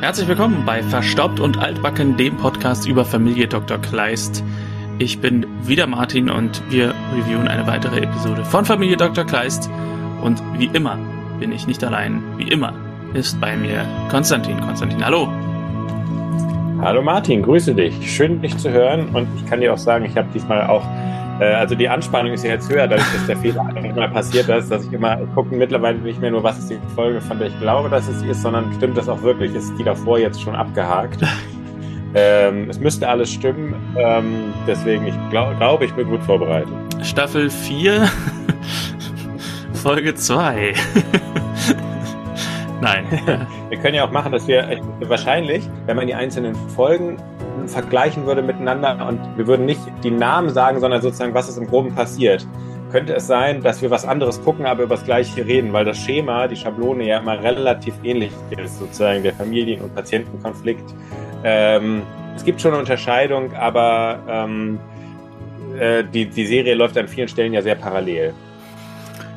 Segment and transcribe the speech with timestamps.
[0.00, 3.78] Herzlich willkommen bei Verstaubt und Altbacken, dem Podcast über Familie Dr.
[3.78, 4.44] Kleist.
[5.00, 9.24] Ich bin wieder Martin und wir reviewen eine weitere Episode von Familie Dr.
[9.24, 9.68] Kleist.
[10.22, 10.96] Und wie immer
[11.40, 12.22] bin ich nicht allein.
[12.36, 12.74] Wie immer
[13.12, 14.60] ist bei mir Konstantin.
[14.60, 15.26] Konstantin, hallo.
[16.80, 17.92] Hallo Martin, grüße dich.
[18.08, 19.08] Schön, dich zu hören.
[19.08, 20.84] Und ich kann dir auch sagen, ich habe diesmal auch
[21.44, 24.84] also die Anspannung ist ja jetzt höher, dadurch, dass der Fehler einmal passiert ist, dass
[24.84, 27.88] ich immer gucke mittlerweile nicht mehr nur, was ist die Folge, von der ich glaube,
[27.88, 29.54] dass es ist, sondern stimmt das auch wirklich?
[29.54, 31.20] Ist die davor jetzt schon abgehakt?
[32.14, 36.72] ähm, es müsste alles stimmen, ähm, deswegen ich glaube, glaub, ich bin gut vorbereitet.
[37.02, 38.08] Staffel 4,
[39.74, 40.74] Folge 2.
[42.80, 43.06] Nein.
[43.68, 47.16] wir können ja auch machen, dass wir äh, wahrscheinlich, wenn man die einzelnen Folgen
[47.66, 51.66] vergleichen würde miteinander und wir würden nicht die Namen sagen, sondern sozusagen, was ist im
[51.66, 52.46] Groben passiert.
[52.92, 55.98] Könnte es sein, dass wir was anderes gucken, aber über das Gleiche reden, weil das
[55.98, 60.94] Schema, die Schablone ja immer relativ ähnlich ist, sozusagen der Familien- und Patientenkonflikt.
[61.44, 62.02] Ähm,
[62.34, 64.78] es gibt schon eine Unterscheidung, aber ähm,
[65.78, 68.32] äh, die, die Serie läuft an vielen Stellen ja sehr parallel.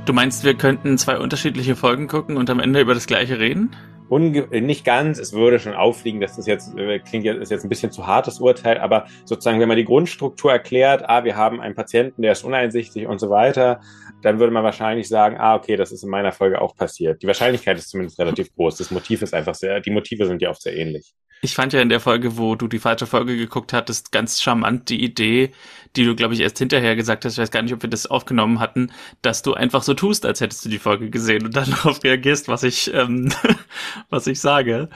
[0.06, 3.72] Du meinst, wir könnten zwei unterschiedliche Folgen gucken und am Ende über das Gleiche reden?
[4.12, 7.64] Unge nicht ganz, es würde schon auffliegen, dass das jetzt äh, klingt jetzt, ist jetzt
[7.64, 11.62] ein bisschen zu hartes Urteil, aber sozusagen, wenn man die Grundstruktur erklärt, ah, wir haben
[11.62, 13.80] einen Patienten, der ist uneinsichtig und so weiter,
[14.22, 17.24] dann würde man wahrscheinlich sagen, ah, okay, das ist in meiner Folge auch passiert.
[17.24, 18.76] Die Wahrscheinlichkeit ist zumindest relativ groß.
[18.76, 21.14] Das Motiv ist einfach sehr, die Motive sind ja oft sehr ähnlich.
[21.44, 24.90] Ich fand ja in der Folge, wo du die falsche Folge geguckt hattest, ganz charmant
[24.90, 25.52] die Idee,
[25.96, 28.08] die du, glaube ich, erst hinterher gesagt hast, ich weiß gar nicht, ob wir das
[28.08, 31.70] aufgenommen hatten, dass du einfach so tust, als hättest du die Folge gesehen und dann
[31.70, 33.32] darauf reagierst, was ich, ähm,
[34.10, 34.90] was ich sage.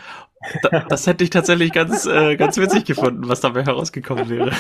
[0.90, 4.52] das hätte ich tatsächlich ganz, äh, ganz witzig gefunden, was dabei herausgekommen wäre.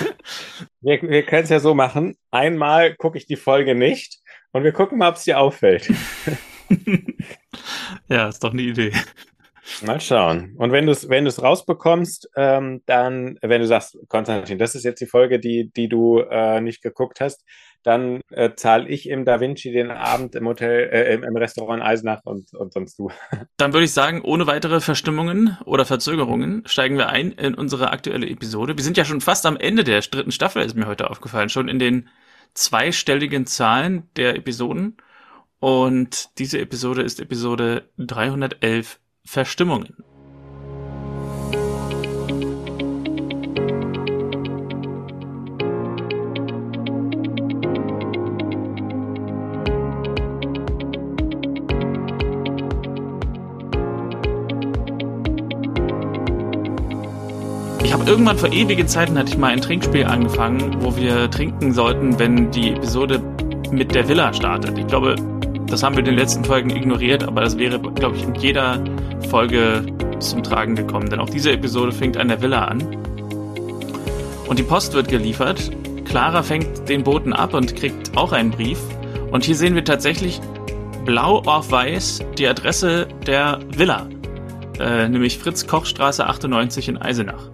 [0.81, 2.15] Wir, wir können es ja so machen.
[2.31, 4.19] Einmal gucke ich die Folge nicht
[4.51, 5.91] und wir gucken mal, ob es dir auffällt.
[8.09, 8.91] ja, ist doch eine Idee.
[9.85, 10.55] Mal schauen.
[10.57, 14.83] Und wenn du es wenn du's rausbekommst, ähm, dann, wenn du sagst, Konstantin, das ist
[14.83, 17.43] jetzt die Folge, die, die du äh, nicht geguckt hast,
[17.85, 22.21] dann äh, zahle ich im Da Vinci den Abend im Hotel, äh, im Restaurant Eisenach
[22.23, 23.11] und, und sonst du.
[23.57, 28.27] Dann würde ich sagen, ohne weitere Verstimmungen oder Verzögerungen steigen wir ein in unsere aktuelle
[28.27, 28.75] Episode.
[28.75, 31.67] Wir sind ja schon fast am Ende der dritten Staffel, ist mir heute aufgefallen, schon
[31.67, 32.09] in den
[32.55, 34.97] zweistelligen Zahlen der Episoden.
[35.59, 39.95] Und diese Episode ist Episode 311 Verstimmungen.
[57.83, 61.73] Ich habe irgendwann vor ewigen Zeiten hatte ich mal ein Trinkspiel angefangen, wo wir trinken
[61.73, 63.21] sollten, wenn die Episode
[63.71, 64.77] mit der Villa startet.
[64.77, 65.15] Ich glaube,
[65.67, 68.83] das haben wir in den letzten Folgen ignoriert, aber das wäre, glaube ich, in jeder
[69.29, 69.83] Folge
[70.19, 71.09] zum Tragen gekommen.
[71.09, 72.81] Denn auch diese Episode fängt an der Villa an.
[74.47, 75.71] Und die Post wird geliefert.
[76.05, 78.79] Clara fängt den Boten ab und kriegt auch einen Brief.
[79.31, 80.39] Und hier sehen wir tatsächlich
[81.03, 84.07] blau auf weiß die Adresse der Villa.
[84.79, 87.49] Äh, nämlich Fritz Kochstraße 98 in Eisenach.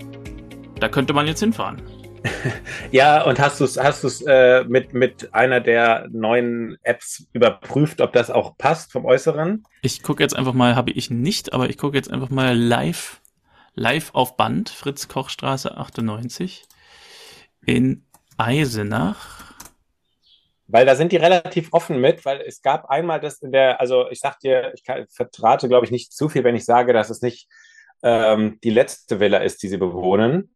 [0.80, 1.82] Da könnte man jetzt hinfahren.
[2.92, 8.02] ja, und hast du es hast du's, äh, mit, mit einer der neuen Apps überprüft,
[8.02, 9.64] ob das auch passt vom Äußeren?
[9.82, 13.22] Ich gucke jetzt einfach mal, habe ich nicht, aber ich gucke jetzt einfach mal live,
[13.76, 16.66] live auf Band, Fritz Kochstraße 98
[17.66, 18.06] in
[18.38, 19.54] Eisenach.
[20.68, 24.10] Weil da sind die relativ offen mit, weil es gab einmal das in der, also
[24.10, 27.10] ich sag dir, ich kann, vertrate, glaube ich, nicht zu viel, wenn ich sage, dass
[27.10, 27.50] es nicht
[28.04, 30.56] ähm, die letzte Villa ist, die sie bewohnen.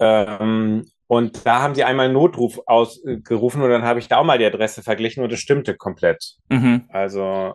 [0.00, 4.24] Ähm, und da haben sie einmal einen Notruf ausgerufen und dann habe ich da auch
[4.24, 6.36] mal die Adresse verglichen und es stimmte komplett.
[6.48, 6.84] Mhm.
[6.88, 7.54] Also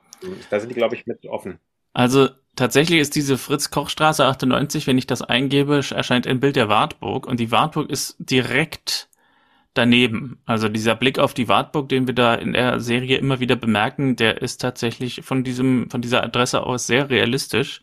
[0.50, 1.60] da sind die, glaube ich, mit offen.
[1.94, 7.26] Also tatsächlich ist diese Fritz-Koch-Straße 98, wenn ich das eingebe, erscheint ein Bild der Wartburg
[7.26, 9.10] und die Wartburg ist direkt
[9.74, 10.42] daneben.
[10.46, 14.16] Also dieser Blick auf die Wartburg, den wir da in der Serie immer wieder bemerken,
[14.16, 17.82] der ist tatsächlich von diesem, von dieser Adresse aus sehr realistisch.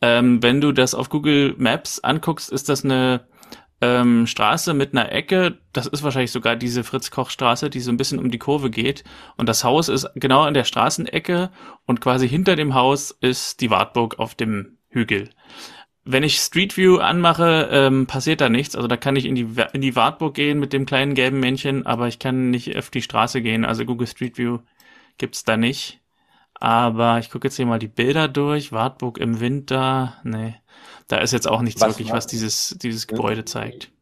[0.00, 3.26] Ähm, wenn du das auf Google Maps anguckst, ist das eine
[3.80, 5.58] ähm, Straße mit einer Ecke.
[5.72, 9.04] Das ist wahrscheinlich sogar diese Fritz-Koch-Straße, die so ein bisschen um die Kurve geht.
[9.36, 11.50] Und das Haus ist genau an der Straßenecke
[11.86, 15.30] und quasi hinter dem Haus ist die Wartburg auf dem Hügel.
[16.04, 18.76] Wenn ich Street View anmache, ähm, passiert da nichts.
[18.76, 21.84] Also da kann ich in die, in die Wartburg gehen mit dem kleinen gelben Männchen,
[21.84, 23.64] aber ich kann nicht auf die Straße gehen.
[23.64, 24.60] Also Google Street View
[25.18, 26.00] gibt's da nicht.
[26.54, 28.72] Aber ich gucke jetzt hier mal die Bilder durch.
[28.72, 30.16] Wartburg im Winter.
[30.22, 30.54] Nee.
[31.08, 33.92] Da ist jetzt auch nichts was, wirklich, was dieses, dieses Gebäude zeigt.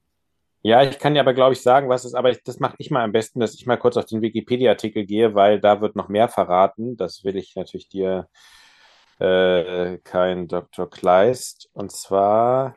[0.62, 2.90] Ja, ich kann dir aber, glaube ich, sagen, was ist, aber ich, das mache ich
[2.90, 6.08] mal am besten, dass ich mal kurz auf den Wikipedia-Artikel gehe, weil da wird noch
[6.08, 6.96] mehr verraten.
[6.96, 8.28] Das will ich natürlich dir,
[9.18, 10.88] äh, kein Dr.
[10.88, 11.68] Kleist.
[11.72, 12.74] Und zwar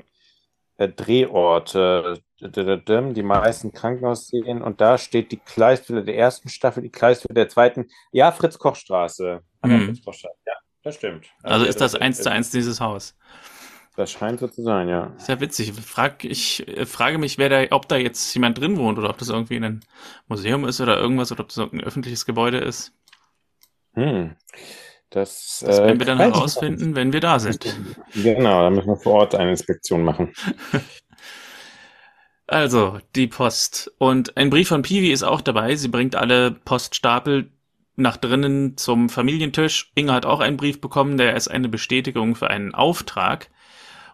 [0.77, 2.21] äh, Drehorte.
[2.39, 4.62] Die meisten Krankenhausszenen.
[4.62, 7.88] Und da steht die Kleistwille der ersten Staffel, die Kleistwille der zweiten.
[8.12, 9.41] Ja, Fritz-Koch-Straße.
[9.63, 9.85] Mhm.
[9.85, 10.38] Fritz-Koch-Straße.
[10.45, 10.53] Ja,
[10.83, 11.27] das stimmt.
[11.41, 13.15] Also, ist das eins zu eins dieses Haus.
[13.98, 15.12] Das scheint so zu sein, ja.
[15.18, 15.74] Sehr witzig.
[15.74, 19.18] Frag, ich äh, frage mich, wer da, ob da jetzt jemand drin wohnt oder ob
[19.18, 19.84] das irgendwie ein
[20.28, 22.94] Museum ist oder irgendwas oder ob das ein öffentliches Gebäude ist.
[23.96, 24.36] Hm.
[25.10, 27.76] Das, das werden wir dann herausfinden, wenn wir da sind.
[28.14, 30.32] Genau, da müssen wir vor Ort eine Inspektion machen.
[32.48, 33.92] also, die Post.
[33.98, 35.76] Und ein Brief von Piwi ist auch dabei.
[35.76, 37.50] Sie bringt alle Poststapel
[37.96, 39.92] nach drinnen zum Familientisch.
[39.96, 43.50] Inge hat auch einen Brief bekommen, der ist eine Bestätigung für einen Auftrag.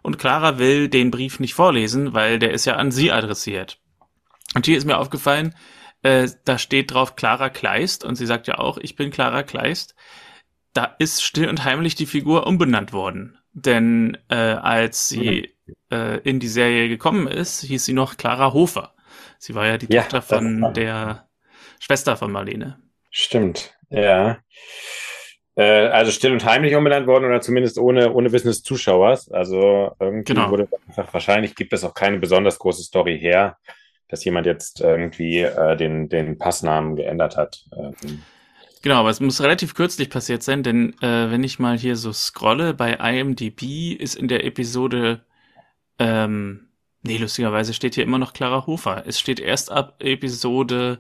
[0.04, 3.80] Und Clara will den Brief nicht vorlesen, weil der ist ja an sie adressiert.
[4.54, 5.56] Und hier ist mir aufgefallen,
[6.04, 9.96] äh, da steht drauf Clara Kleist und sie sagt ja auch, ich bin Clara Kleist
[10.74, 13.38] da ist still und heimlich die Figur umbenannt worden.
[13.54, 15.56] Denn äh, als sie
[15.92, 18.96] äh, in die Serie gekommen ist, hieß sie noch Clara Hofer.
[19.38, 21.30] Sie war ja die ja, Tochter von der
[21.80, 22.80] Schwester von Marlene.
[23.12, 24.40] Stimmt, ja.
[25.56, 29.32] Äh, also still und heimlich umbenannt worden oder zumindest ohne, ohne Wissen des Zuschauers.
[29.32, 30.50] Also irgendwie genau.
[30.50, 33.58] wurde einfach, wahrscheinlich gibt es auch keine besonders große Story her,
[34.08, 37.66] dass jemand jetzt irgendwie äh, den, den Passnamen geändert hat.
[37.78, 38.24] Ähm,
[38.84, 42.12] Genau, aber es muss relativ kürzlich passiert sein, denn äh, wenn ich mal hier so
[42.12, 45.24] scrolle, bei IMDb ist in der Episode,
[46.00, 46.68] ähm,
[47.02, 49.04] nee, lustigerweise steht hier immer noch Clara Hofer.
[49.08, 51.00] Es steht erst ab Episode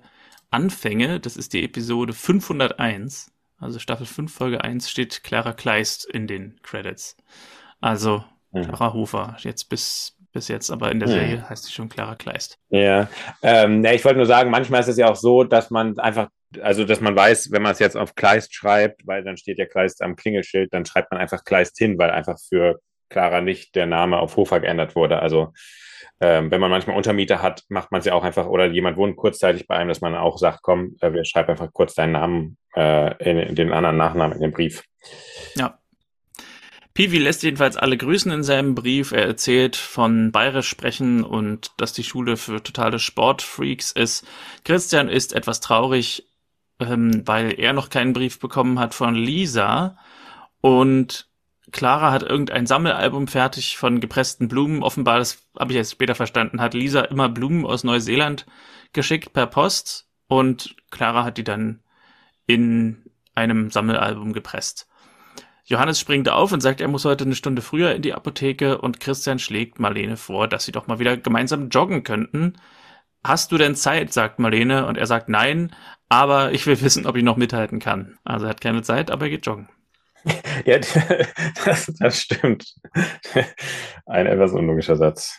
[0.49, 3.32] Anfänge, das ist die Episode 501,
[3.63, 7.17] also Staffel 5, Folge 1, steht Clara Kleist in den Credits.
[7.81, 8.63] Also mhm.
[8.63, 11.13] Clara Hofer, jetzt bis, bis jetzt, aber in der mhm.
[11.13, 12.57] Serie heißt sie schon Clara Kleist.
[12.69, 13.07] Ja,
[13.41, 16.29] ähm, ja ich wollte nur sagen, manchmal ist es ja auch so, dass man einfach
[16.61, 19.65] also dass man weiß, wenn man es jetzt auf Kleist schreibt, weil dann steht ja
[19.65, 22.79] Kleist am Klingelschild, dann schreibt man einfach Kleist hin, weil einfach für
[23.13, 25.19] Clara nicht der Name auf Hofer geändert wurde.
[25.19, 25.53] Also
[26.19, 29.67] ähm, wenn man manchmal Untermieter hat, macht man ja auch einfach, oder jemand wohnt kurzzeitig
[29.67, 33.15] bei einem, dass man auch sagt, komm, äh, wir schreiben einfach kurz deinen Namen äh,
[33.29, 34.83] in, in den anderen Nachnamen in den Brief.
[35.55, 35.79] Ja.
[36.93, 39.11] Piwi lässt jedenfalls alle grüßen in seinem Brief.
[39.11, 44.25] Er erzählt von Bayerisch sprechen und dass die Schule für totale Sportfreaks ist.
[44.63, 46.29] Christian ist etwas traurig,
[46.79, 49.97] ähm, weil er noch keinen Brief bekommen hat von Lisa
[50.61, 51.27] und
[51.71, 54.83] Clara hat irgendein Sammelalbum fertig von gepressten Blumen.
[54.83, 58.45] Offenbar, das habe ich jetzt später verstanden, hat Lisa immer Blumen aus Neuseeland
[58.91, 61.81] geschickt per Post und Clara hat die dann
[62.45, 63.03] in
[63.35, 64.87] einem Sammelalbum gepresst.
[65.65, 68.99] Johannes springt auf und sagt, er muss heute eine Stunde früher in die Apotheke und
[68.99, 72.53] Christian schlägt Marlene vor, dass sie doch mal wieder gemeinsam joggen könnten.
[73.23, 74.11] Hast du denn Zeit?
[74.11, 75.73] sagt Marlene und er sagt nein,
[76.09, 78.17] aber ich will wissen, ob ich noch mithalten kann.
[78.25, 79.69] Also er hat keine Zeit, aber er geht joggen.
[80.65, 82.73] Ja, das, das stimmt.
[84.05, 85.37] Ein etwas unlogischer Satz.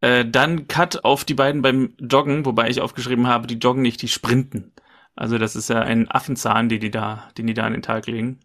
[0.00, 4.02] Äh, dann Cut auf die beiden beim Joggen, wobei ich aufgeschrieben habe, die joggen nicht,
[4.02, 4.72] die sprinten.
[5.16, 8.06] Also das ist ja ein Affenzahn, den die da, den die da an den Tag
[8.06, 8.40] legen.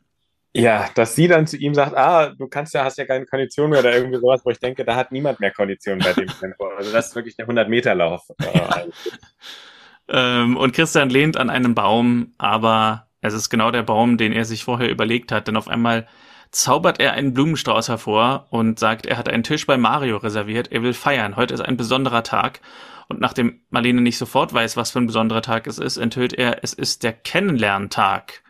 [0.53, 3.69] Ja, dass sie dann zu ihm sagt, ah, du kannst ja, hast ja keine Kondition
[3.69, 6.67] mehr oder irgendwie sowas, wo ich denke, da hat niemand mehr Kondition bei dem Tempo.
[6.77, 8.24] Also das ist wirklich der 100-Meter-Lauf.
[10.10, 14.45] ähm, und Christian lehnt an einem Baum, aber es ist genau der Baum, den er
[14.45, 16.07] sich vorher überlegt hat, denn auf einmal
[16.51, 20.81] zaubert er einen Blumenstrauß hervor und sagt, er hat einen Tisch bei Mario reserviert, er
[20.81, 22.61] will feiern, heute ist ein besonderer Tag.
[23.07, 26.63] Und nachdem Marlene nicht sofort weiß, was für ein besonderer Tag es ist, enthüllt er,
[26.63, 28.43] es ist der Kennenlerntag.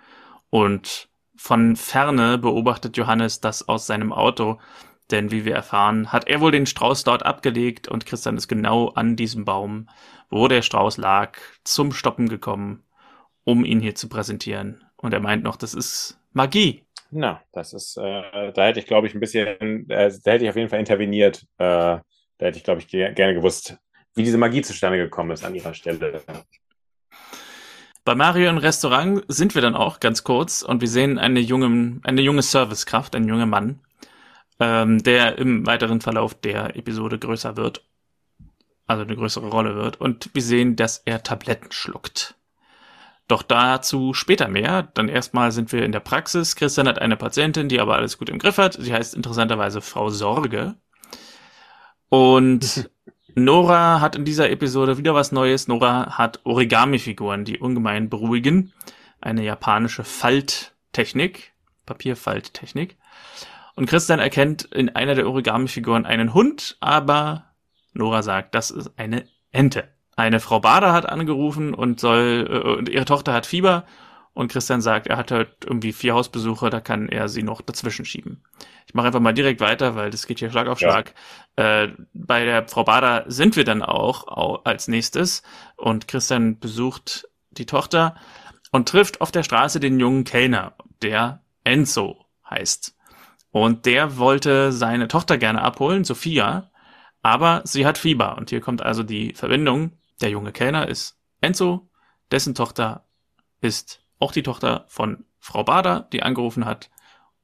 [0.50, 4.60] Und von ferne beobachtet Johannes das aus seinem Auto,
[5.12, 8.90] denn wie wir erfahren, hat er wohl den Strauß dort abgelegt und Christian ist genau
[8.90, 9.90] an diesem Baum,
[10.30, 12.84] wo der Strauß lag, zum Stoppen gekommen,
[13.50, 14.84] um ihn hier zu präsentieren.
[14.96, 16.86] Und er meint noch, das ist Magie.
[17.10, 20.50] Na, das ist, äh, da hätte ich, glaube ich, ein bisschen, äh, da hätte ich
[20.50, 21.42] auf jeden Fall interveniert.
[21.58, 23.76] Äh, da hätte ich, glaube ich, gerne gewusst,
[24.14, 26.22] wie diese Magie zustande gekommen ist an ihrer Stelle.
[28.06, 32.00] Bei Mario im Restaurant sind wir dann auch ganz kurz und wir sehen eine junge,
[32.04, 33.80] eine junge Servicekraft, ein junger Mann,
[34.60, 37.84] ähm, der im weiteren Verlauf der Episode größer wird,
[38.86, 42.36] also eine größere Rolle wird und wir sehen, dass er Tabletten schluckt.
[43.30, 44.90] Doch dazu später mehr.
[44.96, 46.56] Dann erstmal sind wir in der Praxis.
[46.56, 48.74] Christian hat eine Patientin, die aber alles gut im Griff hat.
[48.74, 50.76] Sie heißt interessanterweise Frau Sorge.
[52.10, 52.90] Und
[53.36, 55.68] Nora hat in dieser Episode wieder was Neues.
[55.68, 58.74] Nora hat Origami-Figuren, die ungemein beruhigen.
[59.22, 61.54] Eine japanische Falttechnik,
[61.86, 62.98] Papierfalttechnik.
[63.76, 67.46] Und Christian erkennt in einer der Origami-Figuren einen Hund, aber
[67.94, 69.88] Nora sagt, das ist eine Ente.
[70.20, 73.86] Eine Frau Bader hat angerufen und soll, äh, ihre Tochter hat Fieber
[74.34, 78.04] Und Christian sagt, er hat halt irgendwie vier Hausbesuche, da kann er sie noch dazwischen
[78.04, 78.44] schieben.
[78.86, 81.14] Ich mache einfach mal direkt weiter, weil das geht hier Schlag auf Schlag.
[81.58, 81.84] Ja.
[81.84, 85.42] Äh, bei der Frau Bader sind wir dann auch, auch als nächstes
[85.78, 88.16] und Christian besucht die Tochter
[88.72, 92.94] und trifft auf der Straße den jungen Kellner, der Enzo heißt.
[93.52, 96.72] Und der wollte seine Tochter gerne abholen, Sophia,
[97.22, 98.38] aber sie hat Fieber.
[98.38, 99.94] Und hier kommt also die Verbindung.
[100.22, 101.90] Der junge Kellner ist Enzo,
[102.32, 103.06] dessen Tochter
[103.62, 106.90] ist auch die Tochter von Frau Bader, die angerufen hat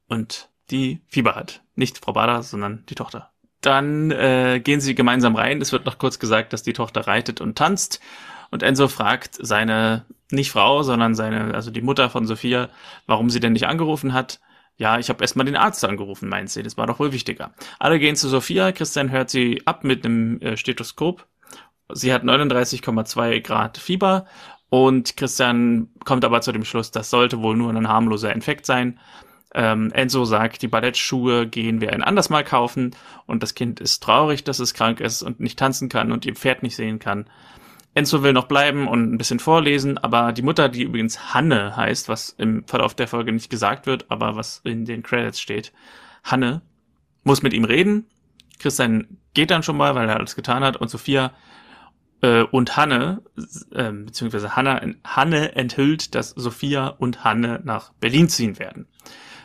[0.07, 1.63] und die Fieber hat.
[1.75, 3.31] Nicht Frau Bader, sondern die Tochter.
[3.61, 5.61] Dann äh, gehen sie gemeinsam rein.
[5.61, 8.01] Es wird noch kurz gesagt, dass die Tochter reitet und tanzt.
[8.51, 12.69] Und Enzo fragt seine, nicht Frau, sondern seine, also die Mutter von Sophia,
[13.07, 14.39] warum sie denn nicht angerufen hat.
[14.77, 16.61] Ja, ich habe erstmal den Arzt angerufen, meint sie.
[16.61, 17.53] Das war doch wohl wichtiger.
[17.79, 18.71] Alle gehen zu Sophia.
[18.71, 21.25] Christian hört sie ab mit einem äh, Stethoskop.
[21.93, 24.25] Sie hat 39,2 Grad Fieber
[24.69, 28.99] und Christian kommt aber zu dem Schluss, das sollte wohl nur ein harmloser Infekt sein.
[29.53, 34.03] Ähm, Enzo sagt, die Ballettschuhe gehen wir ein anderes Mal kaufen und das Kind ist
[34.03, 37.29] traurig, dass es krank ist und nicht tanzen kann und ihr Pferd nicht sehen kann.
[37.93, 42.09] Enzo will noch bleiben und ein bisschen vorlesen, aber die Mutter, die übrigens Hanne heißt,
[42.09, 45.71] was im Verlauf der Folge nicht gesagt wird, aber was in den Credits steht,
[46.21, 46.61] Hanne,
[47.23, 48.07] muss mit ihm reden.
[48.59, 51.31] Christian geht dann schon mal, weil er alles getan hat und Sophia
[52.21, 53.21] äh, und Hanne,
[53.71, 58.87] äh, beziehungsweise Hanne, Hanne enthüllt, dass Sophia und Hanne nach Berlin ziehen werden.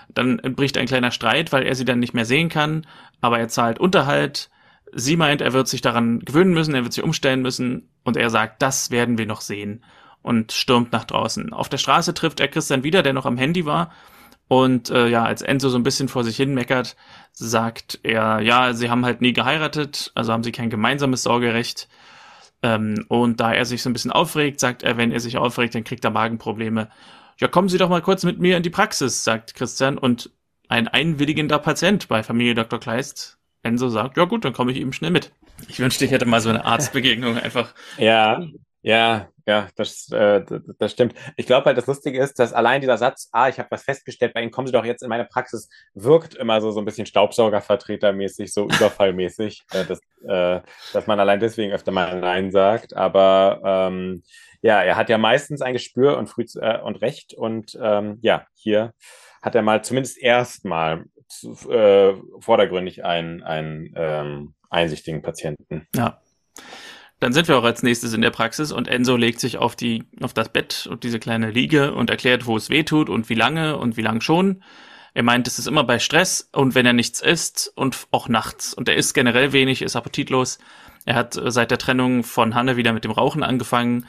[0.09, 2.87] Dann bricht ein kleiner Streit, weil er sie dann nicht mehr sehen kann,
[3.21, 4.51] aber er zahlt Unterhalt.
[4.93, 8.29] Sie meint, er wird sich daran gewöhnen müssen, er wird sich umstellen müssen und er
[8.29, 9.85] sagt, das werden wir noch sehen
[10.23, 11.53] und stürmt nach draußen.
[11.53, 13.93] Auf der Straße trifft er Christian wieder, der noch am Handy war.
[14.49, 16.97] Und äh, ja, als Enzo so ein bisschen vor sich hin meckert,
[17.33, 21.89] sagt er, ja, sie haben halt nie geheiratet, also haben sie kein gemeinsames Sorgerecht.
[22.63, 25.75] Ähm, und da er sich so ein bisschen aufregt, sagt er, wenn er sich aufregt,
[25.75, 26.89] dann kriegt er Magenprobleme.
[27.39, 29.97] Ja, kommen Sie doch mal kurz mit mir in die Praxis, sagt Christian.
[29.97, 30.31] Und
[30.69, 32.79] ein einwilligender Patient bei Familie Dr.
[32.79, 35.33] Kleist, Enzo, sagt, ja gut, dann komme ich eben schnell mit.
[35.69, 37.75] Ich wünschte, ich hätte mal so eine Arztbegegnung einfach.
[37.99, 38.43] Ja,
[38.83, 40.45] ja, ja, das, äh,
[40.79, 41.15] das stimmt.
[41.37, 44.33] Ich glaube halt, das Lustige ist, dass allein dieser Satz, ah, ich habe was festgestellt,
[44.33, 47.07] bei Ihnen kommen Sie doch jetzt in meine Praxis, wirkt immer so, so ein bisschen
[47.07, 50.61] Staubsaugervertretermäßig, so überfallmäßig, äh, dass, äh,
[50.93, 52.97] dass man allein deswegen öfter mal Nein sagt.
[52.97, 54.23] Aber ähm,
[54.63, 58.47] ja, er hat ja meistens ein Gespür und, früh, äh, und Recht und ähm, ja,
[58.55, 58.93] hier
[59.43, 61.07] hat er mal zumindest erstmal
[61.69, 65.89] äh, vordergründig einen, einen ähm, einsichtigen Patienten.
[65.95, 66.21] Ja.
[67.21, 70.05] Dann sind wir auch als nächstes in der Praxis und Enzo legt sich auf die,
[70.23, 73.35] auf das Bett und diese kleine Liege und erklärt, wo es weh tut und wie
[73.35, 74.63] lange und wie lang schon.
[75.13, 78.73] Er meint, es ist immer bei Stress und wenn er nichts isst und auch nachts.
[78.73, 80.59] Und er isst generell wenig, ist appetitlos.
[81.05, 84.07] Er hat äh, seit der Trennung von Hanne wieder mit dem Rauchen angefangen.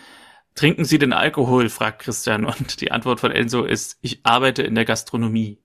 [0.56, 1.70] Trinken Sie den Alkohol?
[1.70, 2.46] fragt Christian.
[2.46, 5.58] Und die Antwort von Enzo ist, ich arbeite in der Gastronomie.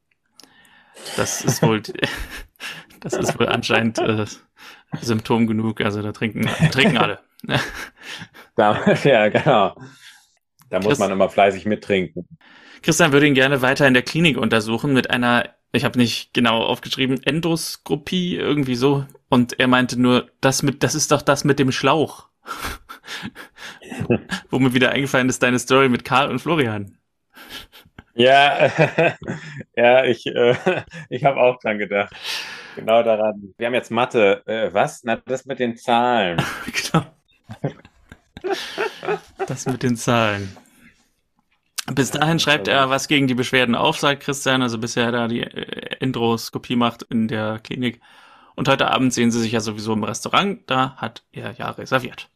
[1.16, 1.82] Das ist wohl,
[3.00, 4.24] das ist wohl anscheinend äh,
[5.00, 5.80] Symptom genug.
[5.80, 7.20] Also da trinken, trinken alle.
[8.56, 9.74] da, ja, genau.
[10.68, 12.26] Da muss Christ man immer fleißig mittrinken.
[12.82, 16.62] Christian würde ihn gerne weiter in der Klinik untersuchen mit einer, ich habe nicht genau
[16.62, 19.06] aufgeschrieben, Endoskopie, irgendwie so.
[19.28, 22.28] Und er meinte nur, das mit, das ist doch das mit dem Schlauch.
[24.50, 26.98] Wo mir wieder eingefallen ist, deine Story mit Karl und Florian.
[28.14, 28.66] Ja,
[29.76, 30.54] ja, ich, äh,
[31.10, 32.14] ich habe auch dran gedacht.
[32.76, 33.54] Genau daran.
[33.56, 34.46] Wir haben jetzt Mathe.
[34.46, 35.02] Äh, was?
[35.02, 36.40] Na, das mit den Zahlen.
[36.92, 37.06] genau.
[39.46, 40.54] Das mit den Zahlen.
[41.92, 45.42] Bis dahin schreibt er was gegen die Beschwerden auf, sagt Christian, also bisher da die
[45.42, 48.00] äh, Endoskopie macht in der Klinik.
[48.56, 52.28] Und heute Abend sehen sie sich ja sowieso im Restaurant, da hat er ja reserviert.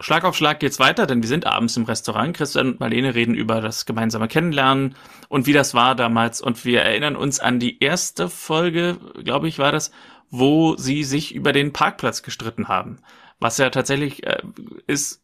[0.00, 2.36] Schlag auf Schlag geht's weiter, denn wir sind abends im Restaurant.
[2.36, 4.94] Christian und Marlene reden über das gemeinsame Kennenlernen
[5.28, 6.40] und wie das war damals.
[6.40, 9.90] Und wir erinnern uns an die erste Folge, glaube ich, war das,
[10.30, 13.00] wo sie sich über den Parkplatz gestritten haben.
[13.40, 14.40] Was ja tatsächlich äh,
[14.86, 15.20] ist,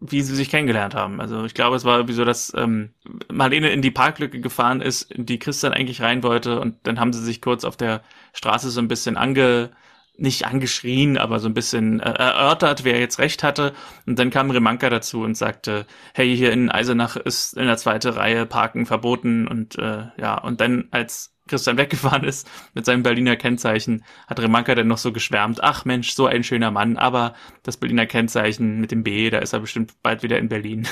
[0.00, 1.20] wie sie sich kennengelernt haben.
[1.20, 2.90] Also ich glaube, es war irgendwie so, dass ähm,
[3.32, 7.12] Marlene in die Parklücke gefahren ist, in die Christian eigentlich rein wollte und dann haben
[7.12, 9.70] sie sich kurz auf der Straße so ein bisschen ange
[10.18, 13.72] nicht angeschrien, aber so ein bisschen äh, erörtert, wer jetzt recht hatte.
[14.06, 18.08] Und dann kam Remanka dazu und sagte, hey, hier in Eisenach ist in der zweiten
[18.08, 19.46] Reihe Parken verboten.
[19.46, 24.74] Und äh, ja, und dann, als Christian weggefahren ist mit seinem Berliner Kennzeichen, hat Remanka
[24.74, 28.90] dann noch so geschwärmt, ach Mensch, so ein schöner Mann, aber das Berliner Kennzeichen mit
[28.90, 30.88] dem B, da ist er bestimmt bald wieder in Berlin.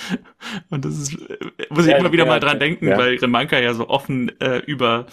[0.70, 1.38] und das ist, äh,
[1.70, 2.98] muss ich ja, immer wieder ja, mal dran denken, ja.
[2.98, 5.06] weil Remanka ja so offen äh, über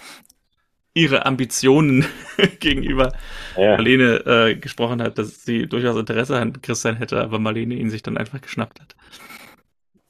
[0.96, 2.06] ihre Ambitionen
[2.60, 3.12] gegenüber
[3.56, 3.76] ja.
[3.76, 8.02] Marlene äh, gesprochen hat, dass sie durchaus Interesse an Christian hätte, aber Marlene ihn sich
[8.02, 8.96] dann einfach geschnappt hat.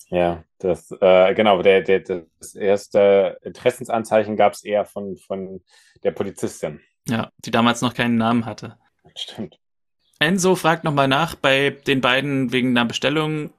[0.10, 2.02] Ja, das, äh, genau, der, der,
[2.40, 5.62] das erste Interessensanzeichen gab es eher von, von
[6.04, 6.80] der Polizistin.
[7.08, 8.78] Ja, die damals noch keinen Namen hatte.
[9.16, 9.60] Stimmt.
[10.20, 13.52] Enzo fragt nochmal nach bei den beiden wegen einer Bestellung.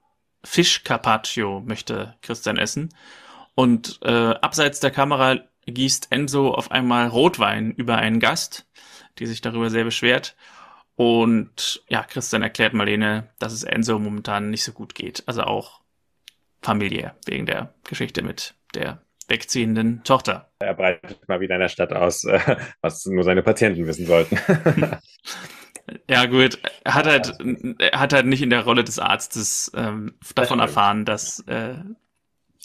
[0.44, 2.94] Fisch Carpaccio möchte Christian essen.
[3.56, 5.40] Und äh, abseits der Kamera
[5.72, 8.66] gießt Enzo auf einmal Rotwein über einen Gast,
[9.18, 10.36] die sich darüber sehr beschwert.
[10.94, 15.22] Und ja, Christian erklärt Marlene, dass es Enzo momentan nicht so gut geht.
[15.26, 15.80] Also auch
[16.62, 20.50] familiär, wegen der Geschichte mit der wegziehenden Tochter.
[20.58, 24.38] Er breitet mal wieder in der Stadt aus, äh, was nur seine Patienten wissen sollten.
[26.08, 26.58] ja, gut.
[26.84, 27.38] Er hat halt,
[27.78, 31.74] er hat halt nicht in der Rolle des Arztes ähm, davon erfahren, dass äh,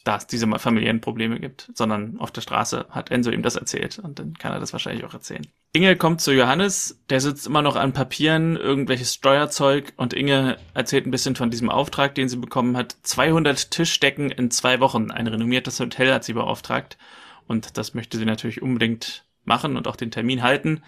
[0.03, 3.99] da es diese familiären Probleme gibt, sondern auf der Straße hat Enzo ihm das erzählt
[3.99, 5.45] und dann kann er das wahrscheinlich auch erzählen.
[5.73, 11.05] Inge kommt zu Johannes, der sitzt immer noch an Papieren, irgendwelches Steuerzeug und Inge erzählt
[11.05, 12.97] ein bisschen von diesem Auftrag, den sie bekommen hat.
[13.03, 15.11] 200 Tischdecken in zwei Wochen.
[15.11, 16.97] Ein renommiertes Hotel hat sie beauftragt
[17.47, 20.81] und das möchte sie natürlich unbedingt machen und auch den Termin halten.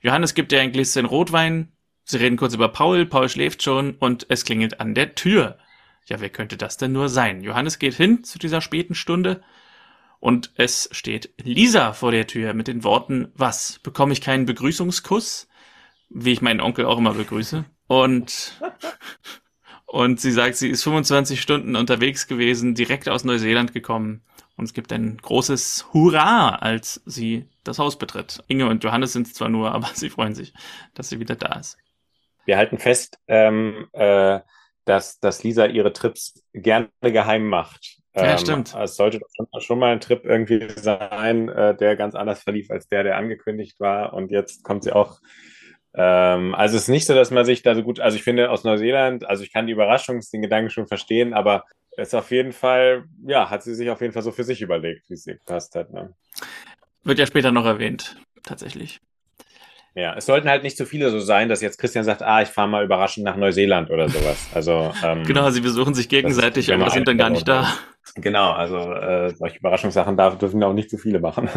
[0.00, 1.72] Johannes gibt ihr ein Gläschen Rotwein.
[2.04, 3.06] Sie reden kurz über Paul.
[3.06, 5.58] Paul schläft schon und es klingelt an der Tür.
[6.06, 7.42] Ja, wer könnte das denn nur sein?
[7.42, 9.42] Johannes geht hin zu dieser späten Stunde
[10.24, 13.78] und es steht Lisa vor der Tür mit den Worten, was?
[13.82, 15.48] Bekomme ich keinen Begrüßungskuss?
[16.08, 17.66] Wie ich meinen Onkel auch immer begrüße.
[17.88, 18.58] Und,
[19.84, 24.22] und sie sagt, sie ist 25 Stunden unterwegs gewesen, direkt aus Neuseeland gekommen.
[24.56, 28.42] Und es gibt ein großes Hurra, als sie das Haus betritt.
[28.46, 30.54] Inge und Johannes sind zwar nur, aber sie freuen sich,
[30.94, 31.76] dass sie wieder da ist.
[32.46, 34.40] Wir halten fest, ähm, äh,
[34.84, 37.98] dass, dass Lisa ihre Trips gerne geheim macht.
[38.14, 38.74] Ja, ähm, stimmt.
[38.74, 42.88] Es sollte schon, schon, mal ein Trip irgendwie sein, äh, der ganz anders verlief als
[42.88, 44.12] der, der angekündigt war.
[44.12, 45.18] Und jetzt kommt sie auch.
[45.94, 48.50] Ähm, also es ist nicht so, dass man sich da so gut, also ich finde
[48.50, 51.64] aus Neuseeland, also ich kann die Überraschung, den Gedanken schon verstehen, aber
[51.96, 54.60] es ist auf jeden Fall, ja, hat sie sich auf jeden Fall so für sich
[54.60, 55.92] überlegt, wie es ihr gepasst hat.
[55.92, 56.12] Ne?
[57.04, 59.00] Wird ja später noch erwähnt, tatsächlich.
[59.96, 62.48] Ja, es sollten halt nicht so viele so sein, dass jetzt Christian sagt, ah, ich
[62.48, 64.48] fahre mal überraschend nach Neuseeland oder sowas.
[64.52, 67.72] Also ähm, genau, sie besuchen sich gegenseitig, aber sind dann gar nicht da.
[68.16, 71.48] Genau, also äh, solche Überraschungssachen darf, dürfen auch nicht zu viele machen.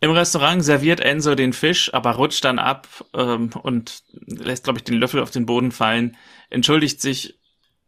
[0.00, 4.84] Im Restaurant serviert Enzo den Fisch, aber rutscht dann ab ähm, und lässt, glaube ich,
[4.84, 6.16] den Löffel auf den Boden fallen,
[6.50, 7.38] entschuldigt sich,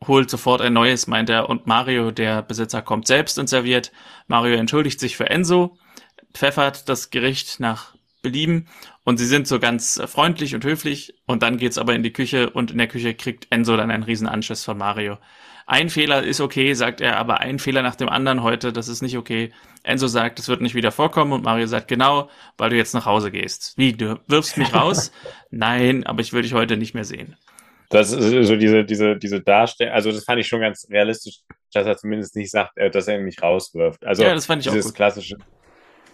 [0.07, 3.93] holt sofort ein neues, meint er, und Mario, der Besitzer, kommt selbst und serviert.
[4.27, 5.79] Mario entschuldigt sich für Enzo,
[6.35, 7.96] pfeffert das Gericht nach
[8.27, 8.67] Belieben
[9.05, 12.51] und sie sind so ganz freundlich und höflich und dann geht's aber in die Küche
[12.51, 15.17] und in der Küche kriegt Enzo dann einen riesen Anschiss von Mario.
[15.69, 19.03] Ein Fehler ist okay, sagt er, aber ein Fehler nach dem anderen heute, das ist
[19.03, 19.53] nicht okay.
[19.85, 23.07] Enzo sagt, es wird nicht wieder vorkommen und Mario sagt, genau, weil du jetzt nach
[23.07, 23.75] Hause gehst.
[23.77, 25.13] Wie, du wirfst mich raus?
[25.51, 27.37] Nein, aber ich will dich heute nicht mehr sehen.
[27.91, 31.87] Das ist so diese, diese, diese Darstellung, also das fand ich schon ganz realistisch, dass
[31.87, 34.05] er zumindest nicht sagt, äh, dass er mich rauswirft.
[34.05, 34.97] Also ja, das fand ich dieses auch gut.
[34.97, 35.37] klassische,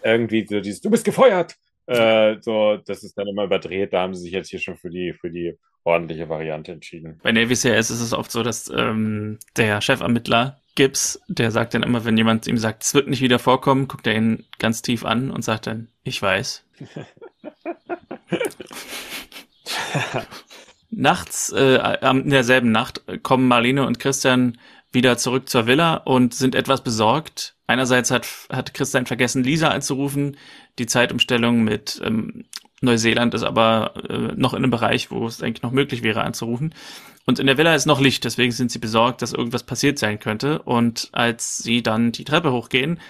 [0.03, 1.57] irgendwie so dieses, du bist gefeuert,
[1.99, 3.93] äh, so, das ist dann immer überdreht.
[3.93, 7.21] Da haben sie sich jetzt hier schon für die, für die ordentliche Variante entschieden.
[7.23, 11.83] Bei Navy CRS ist es oft so, dass ähm, der Chefermittler Gibbs, der sagt dann
[11.83, 15.05] immer, wenn jemand ihm sagt, es wird nicht wieder vorkommen, guckt er ihn ganz tief
[15.05, 16.65] an und sagt dann, ich weiß.
[20.91, 24.59] Nachts, äh, in derselben Nacht, kommen Marlene und Christian
[24.93, 27.57] wieder zurück zur Villa und sind etwas besorgt.
[27.67, 30.37] Einerseits hat, hat Christian vergessen, Lisa anzurufen.
[30.79, 32.45] Die Zeitumstellung mit ähm,
[32.83, 36.75] Neuseeland ist aber äh, noch in einem Bereich, wo es eigentlich noch möglich wäre anzurufen.
[37.25, 40.19] Und in der Villa ist noch Licht, deswegen sind sie besorgt, dass irgendwas passiert sein
[40.19, 40.61] könnte.
[40.63, 43.01] Und als sie dann die Treppe hochgehen,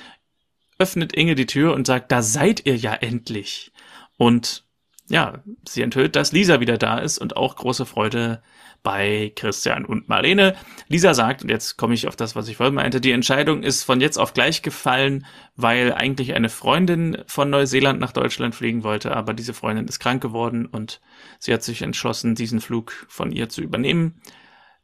[0.79, 3.73] öffnet Inge die Tür und sagt, da seid ihr ja endlich.
[4.19, 4.65] Und
[5.09, 8.43] ja, sie enthüllt, dass Lisa wieder da ist und auch große Freude
[8.83, 10.57] bei Christian und Marlene.
[10.89, 13.85] Lisa sagt, und jetzt komme ich auf das, was ich vorhin meinte, die Entscheidung ist
[13.85, 19.17] von jetzt auf gleich gefallen, weil eigentlich eine Freundin von Neuseeland nach Deutschland fliegen wollte,
[19.17, 21.01] aber diese Freundin ist krank geworden und
[21.39, 24.21] sie hat sich entschlossen, diesen Flug von ihr zu übernehmen.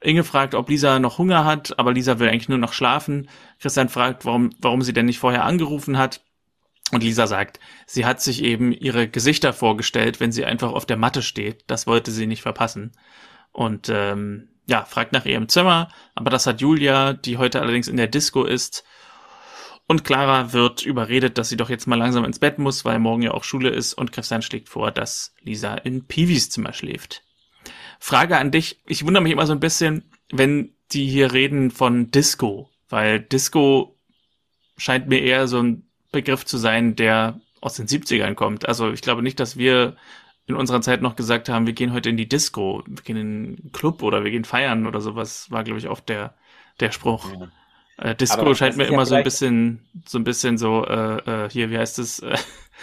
[0.00, 3.28] Inge fragt, ob Lisa noch Hunger hat, aber Lisa will eigentlich nur noch schlafen.
[3.58, 6.20] Christian fragt, warum, warum sie denn nicht vorher angerufen hat.
[6.92, 10.96] Und Lisa sagt, sie hat sich eben ihre Gesichter vorgestellt, wenn sie einfach auf der
[10.96, 11.64] Matte steht.
[11.66, 12.92] Das wollte sie nicht verpassen
[13.52, 17.96] und ähm, ja, fragt nach ihrem Zimmer, aber das hat Julia, die heute allerdings in
[17.96, 18.84] der Disco ist.
[19.86, 23.22] Und Clara wird überredet, dass sie doch jetzt mal langsam ins Bett muss, weil morgen
[23.22, 27.22] ja auch Schule ist und Christian schlägt vor, dass Lisa in Piwis Zimmer schläft.
[27.98, 32.10] Frage an dich, ich wundere mich immer so ein bisschen, wenn die hier reden von
[32.10, 33.98] Disco, weil Disco
[34.76, 38.68] scheint mir eher so ein Begriff zu sein, der aus den 70ern kommt.
[38.68, 39.96] Also ich glaube nicht, dass wir
[40.48, 43.26] in unserer Zeit noch gesagt haben, wir gehen heute in die Disco, wir gehen in
[43.26, 46.34] einen Club oder wir gehen feiern oder sowas, war, glaube ich, oft der
[46.80, 47.30] der Spruch.
[47.32, 48.10] Ja.
[48.10, 51.70] Äh, Disco scheint mir immer so ein bisschen, so ein bisschen so, äh, äh, hier,
[51.70, 52.20] wie heißt es?
[52.20, 52.36] Äh,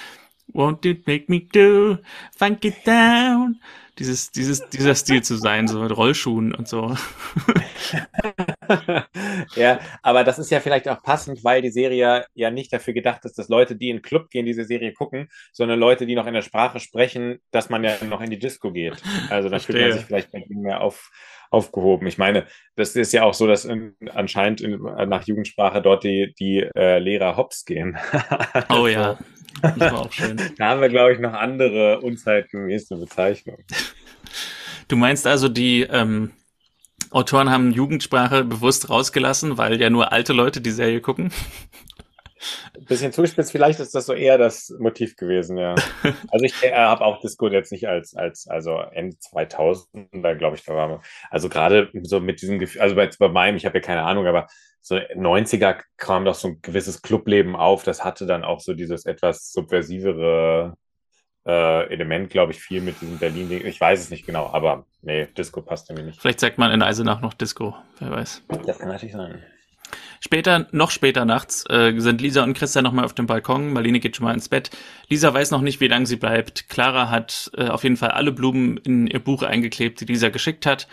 [0.54, 1.98] Won't it make me do,
[2.38, 3.60] funk it down?
[3.98, 6.96] Dieses, dieses, dieser Stil zu sein, so mit Rollschuhen und so.
[9.56, 13.26] ja, aber das ist ja vielleicht auch passend, weil die Serie ja nicht dafür gedacht
[13.26, 16.28] ist, dass Leute, die in den Club gehen, diese Serie gucken, sondern Leute, die noch
[16.28, 18.96] in der Sprache sprechen, dass man ja noch in die Disco geht.
[19.30, 21.12] Also da fühlt man sich vielleicht bei ihnen mehr auf,
[21.50, 22.08] aufgehoben.
[22.08, 26.34] Ich meine, das ist ja auch so, dass in, anscheinend in, nach Jugendsprache dort die,
[26.40, 27.98] die äh, Lehrer hops gehen.
[28.70, 29.18] oh ja.
[29.62, 30.38] Das war auch schön.
[30.58, 33.64] Da haben wir, glaube ich, noch andere unzeitgemäße Bezeichnungen.
[34.88, 36.32] Du meinst also, die ähm,
[37.16, 41.32] Autoren haben Jugendsprache bewusst rausgelassen, weil ja nur alte Leute die Serie gucken?
[42.88, 45.76] Bisschen zuspitzt, vielleicht ist das so eher das Motiv gewesen, ja.
[46.30, 50.58] Also ich äh, habe auch Disco jetzt nicht als, als also Ende 2000, da glaube
[50.58, 51.02] ich, da war
[51.32, 54.28] also gerade so mit diesem Gefühl, also bei, bei meinem, ich habe ja keine Ahnung,
[54.28, 54.48] aber
[54.82, 59.06] so 90er kam doch so ein gewisses Clubleben auf, das hatte dann auch so dieses
[59.06, 60.76] etwas subversivere
[61.46, 63.66] äh, Element, glaube ich, viel mit diesem Berlin-Ding.
[63.66, 66.20] Ich weiß es nicht genau, aber nee, Disco passt mir nicht.
[66.20, 68.44] Vielleicht sagt man in Eisenach noch Disco, wer weiß.
[68.66, 69.44] Das kann natürlich sein.
[70.20, 73.72] Später, noch später nachts, äh, sind Lisa und Christian nochmal auf dem Balkon.
[73.74, 74.72] Marlene geht schon mal ins Bett.
[75.08, 76.68] Lisa weiß noch nicht, wie lange sie bleibt.
[76.68, 80.66] Clara hat äh, auf jeden Fall alle Blumen in ihr Buch eingeklebt, die Lisa geschickt
[80.66, 80.88] hat.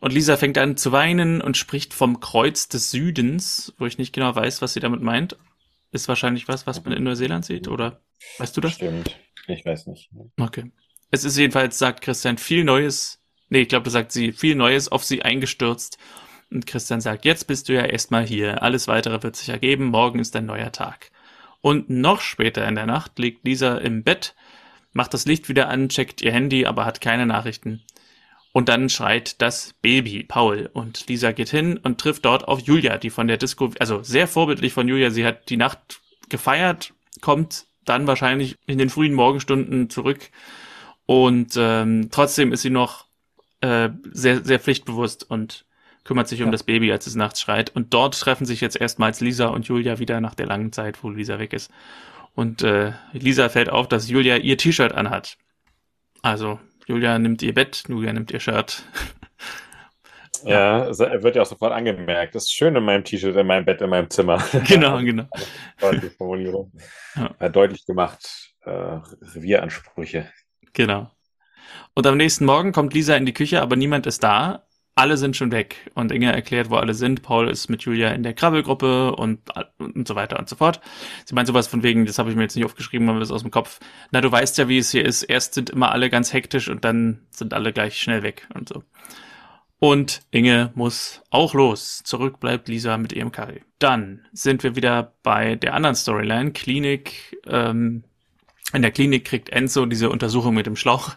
[0.00, 4.12] Und Lisa fängt an zu weinen und spricht vom Kreuz des Südens, wo ich nicht
[4.12, 5.38] genau weiß, was sie damit meint.
[5.92, 8.00] Ist wahrscheinlich was, was man in Neuseeland sieht, oder
[8.38, 8.72] weißt du das?
[8.72, 9.16] Stimmt.
[9.46, 10.10] Ich weiß nicht.
[10.38, 10.70] Okay.
[11.10, 13.20] Es ist jedenfalls, sagt Christian, viel Neues.
[13.48, 15.98] Nee, ich glaube, das sagt sie, viel Neues auf sie eingestürzt.
[16.50, 18.62] Und Christian sagt, jetzt bist du ja erstmal hier.
[18.62, 19.86] Alles weitere wird sich ergeben.
[19.86, 21.10] Morgen ist ein neuer Tag.
[21.60, 24.34] Und noch später in der Nacht liegt Lisa im Bett,
[24.92, 27.82] macht das Licht wieder an, checkt ihr Handy, aber hat keine Nachrichten.
[28.52, 32.98] Und dann schreit das Baby Paul und Lisa geht hin und trifft dort auf Julia,
[32.98, 37.66] die von der Disco, also sehr vorbildlich von Julia, sie hat die Nacht gefeiert, kommt
[37.84, 40.30] dann wahrscheinlich in den frühen Morgenstunden zurück.
[41.06, 43.06] Und ähm, trotzdem ist sie noch
[43.60, 45.64] äh, sehr, sehr pflichtbewusst und
[46.04, 47.74] kümmert sich um das Baby, als es nachts schreit.
[47.74, 51.10] Und dort treffen sich jetzt erstmals Lisa und Julia wieder nach der langen Zeit, wo
[51.10, 51.70] Lisa weg ist.
[52.34, 55.38] Und äh, Lisa fällt auf, dass Julia ihr T-Shirt anhat.
[56.20, 58.82] Also Julia nimmt ihr Bett, Julia nimmt ihr Shirt.
[60.50, 62.34] Ja, wird ja auch sofort angemerkt.
[62.34, 64.42] Das ist schön in meinem T-Shirt, in meinem Bett, in meinem Zimmer.
[64.66, 65.26] Genau, genau.
[65.80, 66.72] Deutliche Formulierung.
[67.16, 67.48] Ja.
[67.48, 68.52] Deutlich gemacht.
[68.62, 68.70] Äh,
[69.34, 70.30] Revieransprüche.
[70.72, 71.10] Genau.
[71.94, 74.66] Und am nächsten Morgen kommt Lisa in die Küche, aber niemand ist da.
[74.96, 75.90] Alle sind schon weg.
[75.94, 77.22] Und Inge erklärt, wo alle sind.
[77.22, 79.40] Paul ist mit Julia in der Krabbelgruppe und,
[79.78, 80.80] und so weiter und so fort.
[81.24, 83.42] Sie meint sowas von wegen, das habe ich mir jetzt nicht aufgeschrieben, aber das aus
[83.42, 83.80] dem Kopf.
[84.12, 85.24] Na, du weißt ja, wie es hier ist.
[85.24, 88.84] Erst sind immer alle ganz hektisch und dann sind alle gleich schnell weg und so.
[89.84, 92.00] Und Inge muss auch los.
[92.04, 93.60] Zurück bleibt Lisa mit ihrem Curry.
[93.78, 96.52] Dann sind wir wieder bei der anderen Storyline.
[96.52, 97.36] Klinik.
[97.46, 98.02] Ähm,
[98.72, 101.16] in der Klinik kriegt Enzo diese Untersuchung mit dem Schlauch.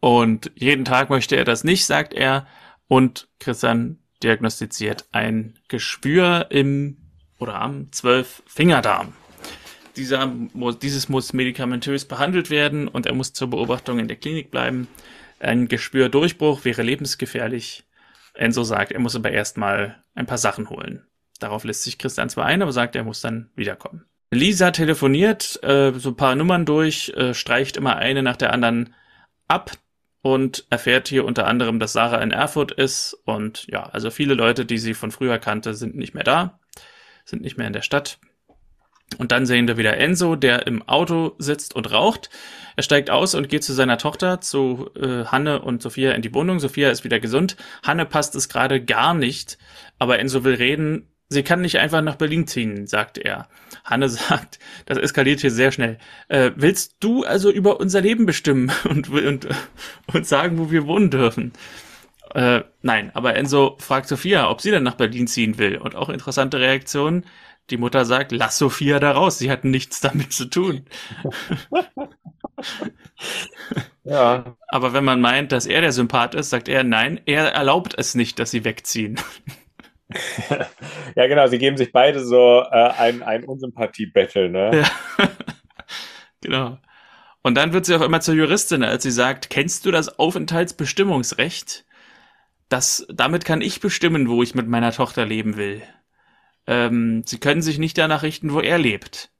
[0.00, 2.46] Und jeden Tag möchte er das nicht, sagt er.
[2.88, 6.96] Und Christian diagnostiziert ein Geschwür im
[7.38, 9.12] oder am Zwölf-Fingerdarm.
[9.96, 10.32] Dieser,
[10.80, 14.88] dieses muss medikamentös behandelt werden und er muss zur Beobachtung in der Klinik bleiben.
[15.42, 17.84] Ein Geschwürdurchbruch wäre lebensgefährlich.
[18.34, 21.04] Enzo sagt, er muss aber erstmal ein paar Sachen holen.
[21.40, 24.04] Darauf lässt sich Christian zwar ein, aber sagt, er muss dann wiederkommen.
[24.30, 28.94] Lisa telefoniert äh, so ein paar Nummern durch, äh, streicht immer eine nach der anderen
[29.48, 29.72] ab
[30.22, 34.64] und erfährt hier unter anderem, dass Sarah in Erfurt ist und ja, also viele Leute,
[34.64, 36.60] die sie von früher kannte, sind nicht mehr da,
[37.24, 38.20] sind nicht mehr in der Stadt.
[39.14, 42.30] Und dann sehen wir wieder Enzo, der im Auto sitzt und raucht.
[42.76, 46.34] Er steigt aus und geht zu seiner Tochter, zu äh, Hanne und Sophia in die
[46.34, 46.60] Wohnung.
[46.60, 47.56] Sophia ist wieder gesund.
[47.82, 49.58] Hanne passt es gerade gar nicht,
[49.98, 51.08] aber Enzo will reden.
[51.28, 53.48] Sie kann nicht einfach nach Berlin ziehen, sagt er.
[53.84, 55.98] Hanne sagt, das eskaliert hier sehr schnell.
[56.28, 59.48] Äh, willst du also über unser Leben bestimmen und, und,
[60.12, 61.52] und sagen, wo wir wohnen dürfen?
[62.34, 65.76] Äh, nein, aber Enzo fragt Sophia, ob sie dann nach Berlin ziehen will.
[65.76, 67.24] Und auch interessante Reaktion.
[67.70, 70.84] Die Mutter sagt, lass Sophia da raus, sie hat nichts damit zu tun.
[74.04, 74.56] ja.
[74.68, 78.14] Aber wenn man meint, dass er der Sympath ist, sagt er, nein, er erlaubt es
[78.14, 79.18] nicht, dass sie wegziehen.
[81.16, 84.84] ja, genau, sie geben sich beide so äh, ein, ein Unsympathie-Battle, ne?
[85.18, 85.26] Ja.
[86.40, 86.78] genau.
[87.42, 91.86] Und dann wird sie auch immer zur Juristin, als sie sagt, kennst du das Aufenthaltsbestimmungsrecht?
[92.68, 95.82] Das, damit kann ich bestimmen, wo ich mit meiner Tochter leben will
[96.66, 99.30] ähm, sie können sich nicht danach richten, wo er lebt.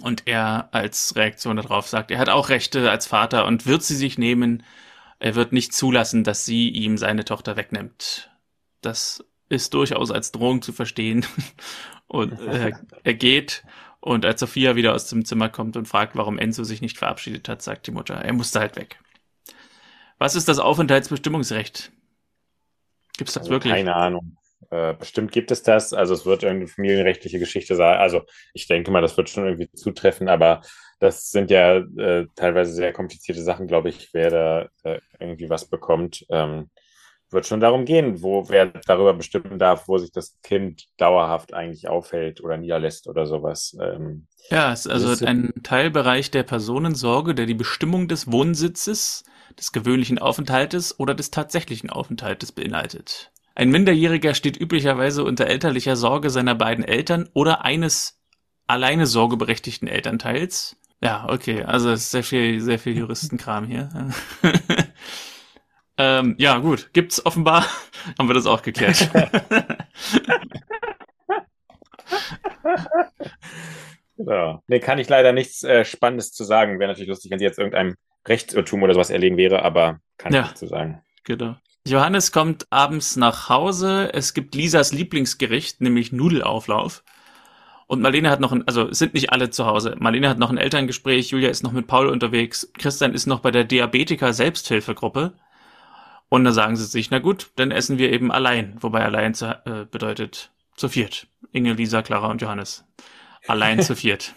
[0.00, 3.96] Und er als Reaktion darauf sagt, er hat auch Rechte als Vater und wird sie
[3.96, 4.62] sich nehmen.
[5.18, 8.30] Er wird nicht zulassen, dass sie ihm seine Tochter wegnimmt.
[8.80, 11.26] Das ist durchaus als Drohung zu verstehen.
[12.08, 12.72] Und äh,
[13.04, 13.64] er geht
[14.00, 17.48] und als Sophia wieder aus dem Zimmer kommt und fragt, warum Enzo sich nicht verabschiedet
[17.48, 18.98] hat, sagt die Mutter, er musste halt weg.
[20.18, 21.92] Was ist das Aufenthaltsbestimmungsrecht?
[23.16, 23.72] Gibt es das Also wirklich?
[23.72, 24.36] Keine Ahnung.
[24.72, 25.92] Äh, bestimmt gibt es das.
[25.92, 27.98] Also es wird irgendeine familienrechtliche Geschichte sein.
[27.98, 28.22] Also
[28.54, 30.62] ich denke mal, das wird schon irgendwie zutreffen, aber
[31.00, 35.66] das sind ja äh, teilweise sehr komplizierte Sachen, glaube ich, wer da äh, irgendwie was
[35.68, 36.24] bekommt.
[36.30, 36.70] Ähm,
[37.30, 41.88] wird schon darum gehen, wo wer darüber bestimmen darf, wo sich das Kind dauerhaft eigentlich
[41.88, 43.76] aufhält oder niederlässt oder sowas.
[43.80, 48.30] Ähm, Ja, es ist das ist also ein Teilbereich der Personensorge, der die Bestimmung des
[48.30, 49.24] Wohnsitzes,
[49.58, 53.32] des gewöhnlichen Aufenthaltes oder des tatsächlichen Aufenthaltes beinhaltet.
[53.54, 58.20] Ein Minderjähriger steht üblicherweise unter elterlicher Sorge seiner beiden Eltern oder eines
[58.66, 60.76] alleine sorgeberechtigten Elternteils.
[61.02, 64.12] Ja, okay, also es ist sehr viel, sehr viel Juristenkram hier.
[65.98, 67.66] ähm, ja, gut, gibt's offenbar,
[68.18, 69.10] haben wir das auch geklärt.
[69.14, 69.30] ja.
[74.68, 76.78] Nee, kann ich leider nichts äh, Spannendes zu sagen.
[76.78, 77.96] Wäre natürlich lustig, wenn sie jetzt irgendeinem
[78.28, 80.42] Rechtsirrtum oder sowas erlegen wäre, aber kann Ja.
[80.42, 81.02] ich nicht zu sagen.
[81.24, 81.56] Genau.
[81.86, 84.12] Johannes kommt abends nach Hause.
[84.12, 87.02] Es gibt Lisas Lieblingsgericht, nämlich Nudelauflauf.
[87.88, 89.96] Und Marlene hat noch ein, also sind nicht alle zu Hause.
[89.98, 93.50] Marlene hat noch ein Elterngespräch, Julia ist noch mit Paul unterwegs, Christian ist noch bei
[93.50, 95.32] der Diabetiker Selbsthilfegruppe.
[96.28, 98.76] Und dann sagen sie sich, na gut, dann essen wir eben allein.
[98.80, 101.26] Wobei allein zu, äh, bedeutet zu viert.
[101.52, 102.84] Inge, Lisa, Clara und Johannes.
[103.46, 104.34] Allein zu viert.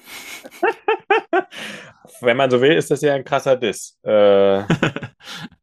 [2.21, 3.97] Wenn man so will, ist das ja ein krasser Diss.
[4.03, 4.63] Äh,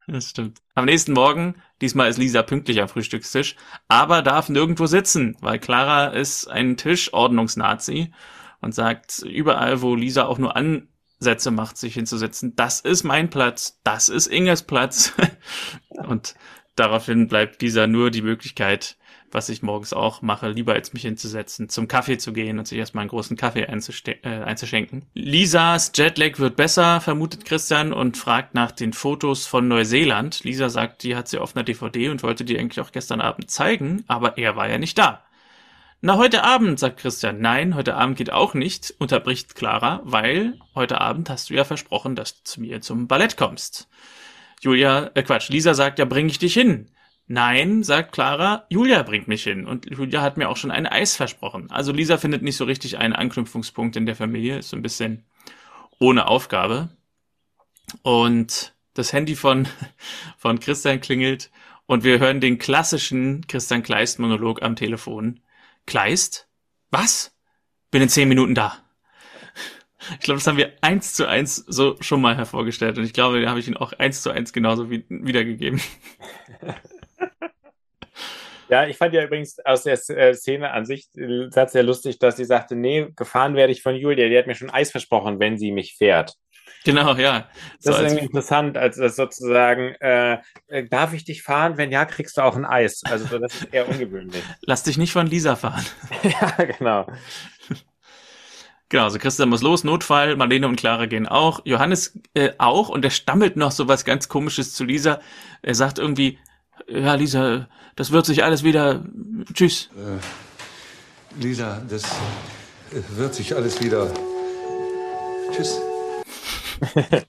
[0.07, 0.59] Das stimmt.
[0.75, 3.57] Am nächsten Morgen, diesmal ist Lisa pünktlich am Frühstückstisch,
[3.89, 8.13] aber darf nirgendwo sitzen, weil Clara ist ein Tischordnungsnazi
[8.61, 13.81] und sagt überall, wo Lisa auch nur Ansätze macht, sich hinzusetzen, das ist mein Platz,
[13.85, 15.15] das ist Inges Platz.
[15.89, 16.35] und
[16.75, 18.99] daraufhin bleibt Lisa nur die Möglichkeit,
[19.33, 22.79] was ich morgens auch mache, lieber als mich hinzusetzen, zum Kaffee zu gehen und sich
[22.79, 25.07] erstmal einen großen Kaffee äh, einzuschenken.
[25.15, 30.45] Lisas Jetlag wird besser, vermutet Christian und fragt nach den Fotos von Neuseeland.
[30.45, 33.51] Lisa sagt, die hat sie auf einer DVD und wollte die eigentlich auch gestern Abend
[33.51, 35.25] zeigen, aber er war ja nicht da.
[36.05, 37.41] Na, heute Abend, sagt Christian.
[37.41, 42.17] Nein, heute Abend geht auch nicht, unterbricht Clara, weil heute Abend hast du ja versprochen,
[42.17, 43.89] dass du zu mir zum Ballett kommst.
[44.61, 46.89] Julia, äh Quatsch, Lisa sagt, ja, bring ich dich hin.
[47.33, 49.65] Nein, sagt Clara, Julia bringt mich hin.
[49.65, 51.71] Und Julia hat mir auch schon ein Eis versprochen.
[51.71, 55.25] Also Lisa findet nicht so richtig einen Anknüpfungspunkt in der Familie, ist so ein bisschen
[55.99, 56.91] ohne Aufgabe.
[58.03, 59.67] Und das Handy von,
[60.37, 61.51] von Christian klingelt
[61.87, 65.41] und wir hören den klassischen Christian Kleist-Monolog am Telefon.
[65.87, 66.49] Kleist?
[66.91, 67.35] Was?
[67.91, 68.77] Bin in zehn Minuten da.
[70.19, 73.41] Ich glaube, das haben wir eins zu eins so schon mal hervorgestellt und ich glaube,
[73.41, 75.81] da habe ich ihn auch eins zu eins genauso wie, wiedergegeben.
[78.73, 82.19] ja, ich fand ja übrigens aus der äh, Szene an sich den Satz sehr lustig,
[82.19, 85.39] dass sie sagte, nee, gefahren werde ich von Julia, die hat mir schon Eis versprochen,
[85.41, 86.37] wenn sie mich fährt.
[86.83, 87.51] Genau, ja.
[87.79, 91.77] So Das ist als, irgendwie interessant, als das sozusagen, äh, äh, darf ich dich fahren?
[91.77, 93.03] Wenn ja, kriegst du auch ein Eis.
[93.05, 94.43] Also so, das ist eher ungewöhnlich.
[94.63, 95.85] lass dich nicht von Lisa fahren.
[96.23, 97.07] ja, genau.
[98.89, 103.03] Genau, also Christian muss los, Notfall, Marlene und Clara gehen auch, Johannes äh, auch und
[103.03, 105.19] er stammelt noch so was ganz komisches zu Lisa.
[105.63, 106.39] Er sagt irgendwie,
[106.89, 109.05] ja Lisa, das wird sich alles wieder,
[109.53, 109.91] tschüss.
[111.39, 114.13] Lisa, das äh, wird sich alles wieder.
[115.53, 115.81] Tschüss.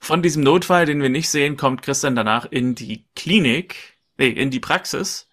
[0.00, 4.50] Von diesem Notfall, den wir nicht sehen, kommt Christian danach in die Klinik, nee, in
[4.50, 5.28] die Praxis.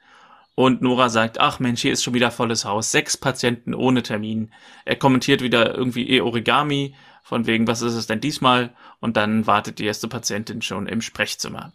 [0.56, 2.91] Und Nora sagt, ach Mensch, hier ist schon wieder volles Haus.
[2.91, 4.52] Sechs Patienten ohne Termin.
[4.84, 8.75] Er kommentiert wieder irgendwie eh Origami, von wegen, was ist es denn diesmal?
[8.99, 11.73] Und dann wartet die erste Patientin schon im Sprechzimmer.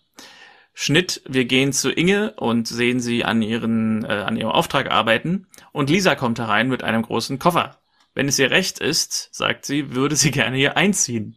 [0.74, 5.46] Schnitt, wir gehen zu Inge und sehen sie an, ihren, äh, an ihrem Auftrag arbeiten.
[5.70, 7.78] Und Lisa kommt herein mit einem großen Koffer.
[8.12, 11.36] Wenn es ihr recht ist, sagt sie, würde sie gerne hier einziehen.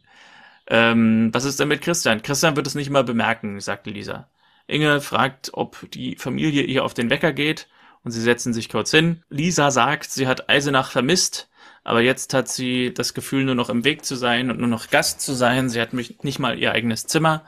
[0.66, 2.22] Ähm, was ist denn mit Christian?
[2.22, 4.28] Christian wird es nicht mal bemerken, sagte Lisa.
[4.66, 7.68] Inge fragt, ob die Familie ihr auf den Wecker geht
[8.04, 9.22] und sie setzen sich kurz hin.
[9.30, 11.48] Lisa sagt, sie hat Eisenach vermisst,
[11.84, 14.90] aber jetzt hat sie das Gefühl, nur noch im Weg zu sein und nur noch
[14.90, 15.70] Gast zu sein.
[15.70, 17.44] Sie hat nicht mal ihr eigenes Zimmer.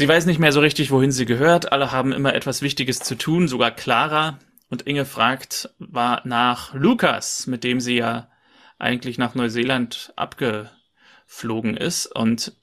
[0.00, 1.72] Sie weiß nicht mehr so richtig, wohin sie gehört.
[1.72, 4.38] Alle haben immer etwas Wichtiges zu tun, sogar Clara.
[4.70, 8.30] Und Inge fragt war nach Lukas, mit dem sie ja
[8.78, 12.06] eigentlich nach Neuseeland abgeflogen ist.
[12.06, 12.56] Und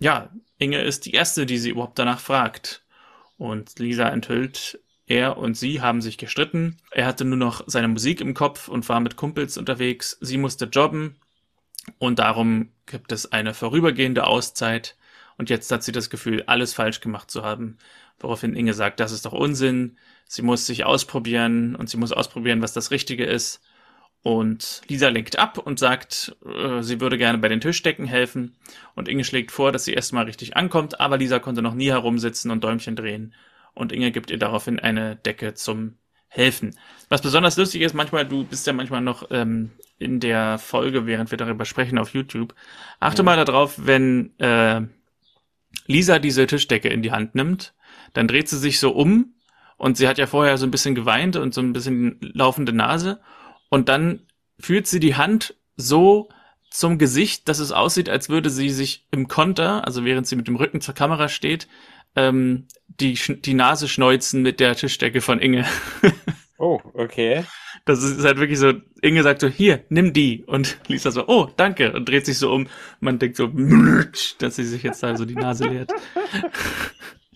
[0.00, 2.84] ja, Inge ist die erste, die sie überhaupt danach fragt.
[3.38, 6.76] Und Lisa enthüllt, er und sie haben sich gestritten.
[6.90, 10.18] Er hatte nur noch seine Musik im Kopf und war mit Kumpels unterwegs.
[10.20, 11.16] Sie musste jobben
[11.98, 14.98] und darum gibt es eine vorübergehende Auszeit.
[15.40, 17.78] Und jetzt hat sie das Gefühl, alles falsch gemacht zu haben.
[18.18, 19.96] Woraufhin Inge sagt, das ist doch Unsinn.
[20.26, 23.62] Sie muss sich ausprobieren und sie muss ausprobieren, was das Richtige ist.
[24.22, 28.58] Und Lisa lenkt ab und sagt, äh, sie würde gerne bei den Tischdecken helfen.
[28.94, 32.50] Und Inge schlägt vor, dass sie erstmal richtig ankommt, aber Lisa konnte noch nie herumsitzen
[32.50, 33.32] und Däumchen drehen.
[33.72, 35.96] Und Inge gibt ihr daraufhin eine Decke zum
[36.28, 36.76] Helfen.
[37.08, 41.30] Was besonders lustig ist, manchmal, du bist ja manchmal noch ähm, in der Folge, während
[41.30, 42.54] wir darüber sprechen auf YouTube.
[43.00, 43.24] Achte ja.
[43.24, 44.82] mal darauf, wenn äh,
[45.86, 47.74] Lisa diese Tischdecke in die Hand nimmt,
[48.12, 49.34] dann dreht sie sich so um
[49.76, 53.20] und sie hat ja vorher so ein bisschen geweint und so ein bisschen laufende Nase
[53.68, 54.20] und dann
[54.58, 56.28] führt sie die Hand so
[56.70, 60.46] zum Gesicht, dass es aussieht, als würde sie sich im Konter, also während sie mit
[60.46, 61.66] dem Rücken zur Kamera steht,
[62.14, 65.66] ähm, die, die Nase schneuzen mit der Tischdecke von Inge.
[66.60, 67.44] oh, okay.
[67.84, 70.44] Das ist halt wirklich so, Inge sagt so, hier, nimm die.
[70.46, 71.92] Und Lisa so, oh, danke.
[71.92, 72.68] Und dreht sich so um.
[73.00, 73.48] Man denkt so,
[74.38, 75.92] dass sie sich jetzt da so die Nase leert.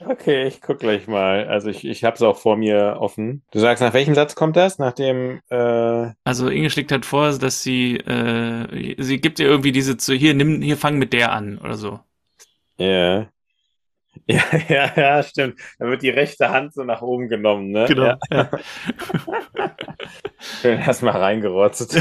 [0.07, 1.47] Okay, ich guck gleich mal.
[1.47, 3.43] Also ich, ich habe es auch vor mir offen.
[3.53, 4.79] Du sagst, nach welchem Satz kommt das?
[4.79, 5.41] Nach dem.
[5.49, 6.11] Äh...
[6.25, 10.35] Also Inge schlägt halt vor, dass sie, äh, sie gibt ihr irgendwie diese zu, hier,
[10.35, 12.01] nimm, hier fang mit der an oder so.
[12.77, 12.87] Ja.
[12.87, 13.34] Yeah.
[14.27, 15.61] Ja, ja, ja, stimmt.
[15.79, 17.85] Dann wird die rechte Hand so nach oben genommen, ne?
[17.87, 18.05] Genau.
[18.05, 18.19] Ja.
[18.31, 18.51] ja.
[20.63, 22.01] Schön erstmal reingerotzt.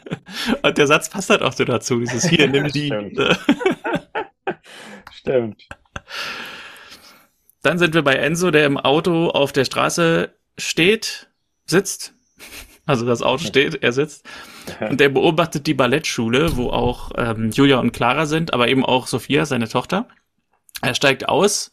[0.62, 2.86] Und der Satz passt halt auch so dazu, dieses hier, nimm die.
[2.86, 3.40] Stimmt.
[5.12, 5.68] stimmt.
[7.62, 11.28] Dann sind wir bei Enzo, der im Auto auf der Straße steht,
[11.66, 12.14] sitzt.
[12.86, 14.26] Also das Auto steht, er sitzt.
[14.88, 19.06] Und der beobachtet die Ballettschule, wo auch ähm, Julia und Clara sind, aber eben auch
[19.06, 20.08] Sophia, seine Tochter.
[20.82, 21.70] Er steigt aus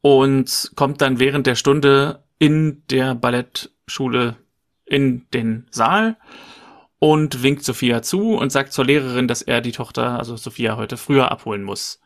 [0.00, 4.36] und kommt dann während der Stunde in der Ballettschule
[4.84, 6.16] in den Saal
[6.98, 10.96] und winkt Sophia zu und sagt zur Lehrerin, dass er die Tochter, also Sophia, heute
[10.96, 12.00] früher abholen muss.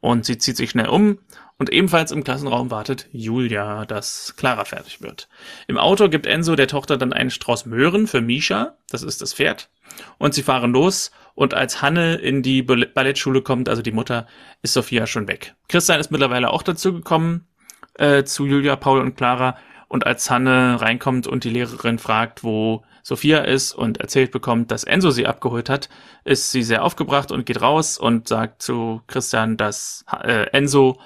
[0.00, 1.18] Und sie zieht sich schnell um
[1.58, 5.28] und ebenfalls im Klassenraum wartet Julia, dass Clara fertig wird.
[5.66, 9.34] Im Auto gibt Enzo der Tochter dann einen Strauß Möhren für Misha, das ist das
[9.34, 9.70] Pferd,
[10.18, 14.26] und sie fahren los und als Hanne in die Ballettschule kommt, also die Mutter,
[14.62, 15.54] ist Sophia schon weg.
[15.68, 17.46] Christian ist mittlerweile auch dazu gekommen,
[17.94, 19.56] äh, zu Julia, Paul und Clara.
[19.86, 24.82] Und als Hanne reinkommt und die Lehrerin fragt, wo Sophia ist und erzählt bekommt, dass
[24.82, 25.88] Enzo sie abgeholt hat,
[26.24, 31.00] ist sie sehr aufgebracht und geht raus und sagt zu Christian, dass äh, Enzo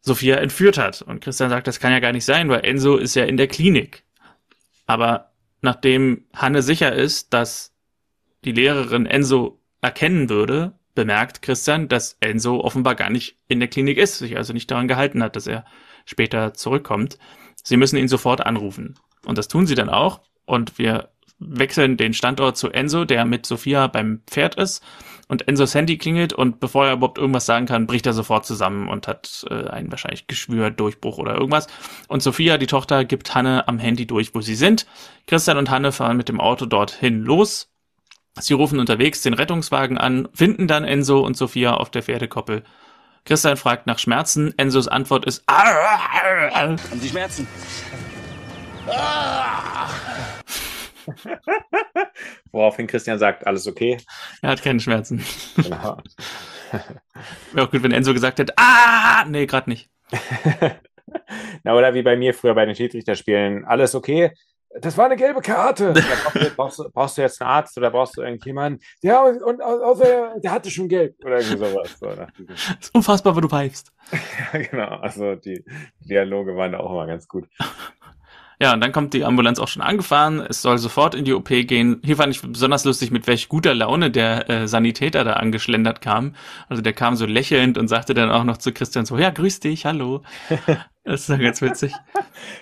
[0.00, 1.02] Sophia entführt hat.
[1.02, 3.48] Und Christian sagt, das kann ja gar nicht sein, weil Enzo ist ja in der
[3.48, 4.02] Klinik.
[4.86, 7.75] Aber nachdem Hanne sicher ist, dass
[8.46, 13.98] die Lehrerin Enzo erkennen würde, bemerkt Christian, dass Enzo offenbar gar nicht in der Klinik
[13.98, 15.64] ist, sich also nicht daran gehalten hat, dass er
[16.06, 17.18] später zurückkommt.
[17.62, 18.94] Sie müssen ihn sofort anrufen.
[19.26, 20.20] Und das tun sie dann auch.
[20.46, 24.82] Und wir wechseln den Standort zu Enzo, der mit Sophia beim Pferd ist.
[25.28, 28.88] Und Enzos Handy klingelt und bevor er überhaupt irgendwas sagen kann, bricht er sofort zusammen
[28.88, 31.66] und hat äh, einen wahrscheinlich Geschwür, Durchbruch oder irgendwas.
[32.06, 34.86] Und Sophia, die Tochter, gibt Hanne am Handy durch, wo sie sind.
[35.26, 37.75] Christian und Hanne fahren mit dem Auto dorthin los
[38.38, 42.64] Sie rufen unterwegs den Rettungswagen an, finden dann Enzo und Sophia auf der Pferdekoppel.
[43.24, 44.54] Christian fragt nach Schmerzen.
[44.56, 47.46] Enzos Antwort ist Haben Sie Schmerzen?
[52.52, 53.98] Woraufhin Christian sagt, alles okay.
[54.42, 55.24] Er hat keine Schmerzen.
[55.56, 55.98] Genau.
[57.52, 59.88] Wäre auch gut, wenn Enzo gesagt hätte, ah, nee, gerade nicht.
[61.64, 64.32] Na, oder wie bei mir früher bei den Schiedsrichterspielen, alles okay,
[64.80, 65.92] das war eine gelbe Karte.
[66.56, 68.82] brauchst, du, brauchst, du, jetzt einen Arzt oder brauchst du irgendjemanden?
[69.02, 71.96] Ja, und außer der hatte schon gelb oder irgendwie sowas.
[71.98, 72.06] So,
[72.48, 73.92] das ist unfassbar, wenn du pfeifst.
[74.52, 74.96] ja, genau.
[74.96, 75.64] Also die
[76.00, 77.48] Dialoge waren da auch immer ganz gut.
[78.60, 80.40] Ja, und dann kommt die Ambulanz auch schon angefahren.
[80.40, 82.00] Es soll sofort in die OP gehen.
[82.02, 86.34] Hier fand ich besonders lustig, mit welch guter Laune der äh, Sanitäter da angeschlendert kam.
[86.68, 89.60] Also der kam so lächelnd und sagte dann auch noch zu Christian so, ja, grüß
[89.60, 90.22] dich, hallo.
[91.06, 91.92] Das ist dann ganz witzig.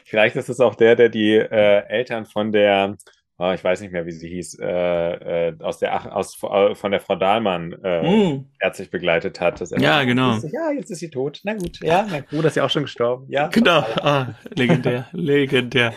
[0.04, 2.94] Vielleicht ist es auch der, der die äh, Eltern von der
[3.38, 6.90] oh, ich weiß nicht mehr, wie sie hieß, äh, äh, aus der aus, äh, von
[6.90, 8.46] der Frau Dahlmann äh, mm.
[8.58, 9.60] herzlich begleitet hat.
[9.78, 10.36] ja, genau.
[10.36, 11.40] ja, jetzt ist sie tot.
[11.44, 13.26] Na gut, ja, na gut, ist ja auch schon gestorben.
[13.28, 13.48] Ja.
[13.48, 15.92] Genau, ah, legendär, legendär.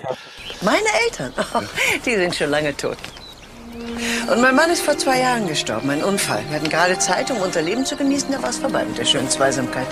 [0.61, 1.61] Meine Eltern, oh,
[2.05, 2.97] die sind schon lange tot.
[4.31, 6.43] Und mein Mann ist vor zwei Jahren gestorben, ein Unfall.
[6.49, 9.05] Wir hatten gerade Zeit, um unser Leben zu genießen, da war es vorbei mit der
[9.05, 9.87] schönen Zweisamkeit.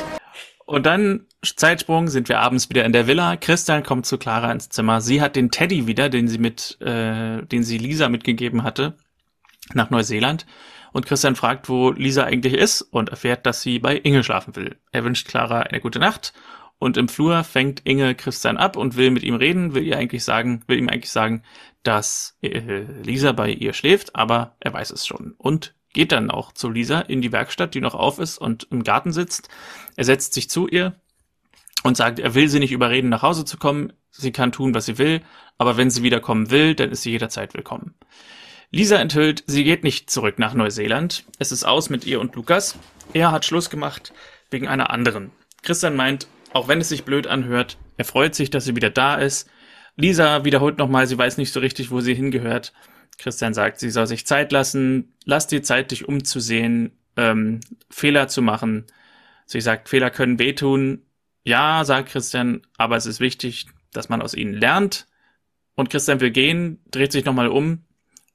[0.66, 3.38] Und dann, Zeitsprung, sind wir abends wieder in der Villa.
[3.38, 5.00] Christian kommt zu Clara ins Zimmer.
[5.00, 8.98] Sie hat den Teddy wieder, den sie mit, äh, den sie Lisa mitgegeben hatte,
[9.74, 10.48] nach Neuseeland.
[10.92, 14.78] Und Christian fragt, wo Lisa eigentlich ist und erfährt, dass sie bei Inge schlafen will.
[14.92, 16.34] Er wünscht Clara eine gute Nacht.
[16.80, 20.24] Und im Flur fängt Inge Christian ab und will mit ihm reden, will ihr eigentlich
[20.24, 21.44] sagen, will ihm eigentlich sagen,
[21.84, 26.52] dass äh, Lisa bei ihr schläft, aber er weiß es schon und geht dann auch
[26.52, 29.50] zu Lisa in die Werkstatt, die noch auf ist und im Garten sitzt.
[29.96, 30.94] Er setzt sich zu ihr
[31.84, 33.94] und sagt, er will sie nicht überreden, nach Hause zu kommen.
[34.12, 35.22] Sie kann tun, was sie will,
[35.58, 37.96] aber wenn sie wiederkommen will, dann ist sie jederzeit willkommen.
[38.72, 41.24] Lisa enthüllt, sie geht nicht zurück nach Neuseeland.
[41.40, 42.78] Es ist aus mit ihr und Lukas.
[43.14, 44.14] Er hat Schluss gemacht
[44.52, 45.32] wegen einer anderen.
[45.64, 49.16] Christian meint, auch wenn es sich blöd anhört, er freut sich, dass sie wieder da
[49.16, 49.50] ist.
[49.96, 52.74] Lisa wiederholt nochmal, sie weiß nicht so richtig, wo sie hingehört.
[53.18, 57.60] Christian sagt, sie soll sich Zeit lassen, lass dir Zeit, dich umzusehen, ähm,
[57.90, 58.86] Fehler zu machen.
[59.46, 61.06] Sie sagt, Fehler können wehtun.
[61.44, 65.08] Ja, sagt Christian, aber es ist wichtig, dass man aus ihnen lernt.
[65.76, 67.86] Und Christian will gehen, dreht sich nochmal um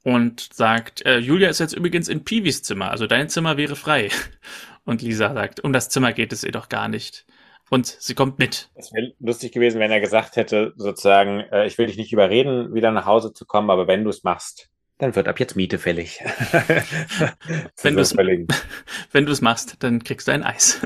[0.02, 4.10] und sagt, äh, Julia ist jetzt übrigens in Piwis Zimmer, also dein Zimmer wäre frei.
[4.84, 7.26] Und Lisa sagt, um das Zimmer geht es ihr doch gar nicht.
[7.68, 8.70] Und sie kommt mit.
[8.74, 12.74] Es wäre lustig gewesen, wenn er gesagt hätte, sozusagen, äh, ich will dich nicht überreden,
[12.74, 14.69] wieder nach Hause zu kommen, aber wenn du es machst,
[15.00, 16.20] dann wird ab jetzt Miete fällig.
[17.82, 18.16] wenn du es
[19.12, 20.80] wenn du es machst, dann kriegst du ein Eis.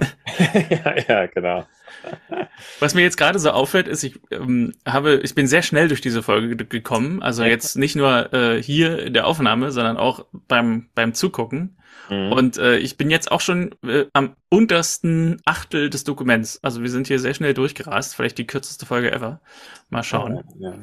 [0.71, 1.67] ja, ja, genau.
[2.81, 6.01] Was mir jetzt gerade so auffällt, ist, ich ähm, habe, ich bin sehr schnell durch
[6.01, 7.23] diese Folge gekommen.
[7.23, 11.77] Also jetzt nicht nur äh, hier in der Aufnahme, sondern auch beim beim Zugucken.
[12.09, 12.33] Mhm.
[12.33, 16.63] Und äh, ich bin jetzt auch schon äh, am untersten Achtel des Dokuments.
[16.63, 18.15] Also wir sind hier sehr schnell durchgerast.
[18.15, 19.41] Vielleicht die kürzeste Folge ever.
[19.89, 20.45] Mal schauen.
[20.59, 20.79] Ja, ja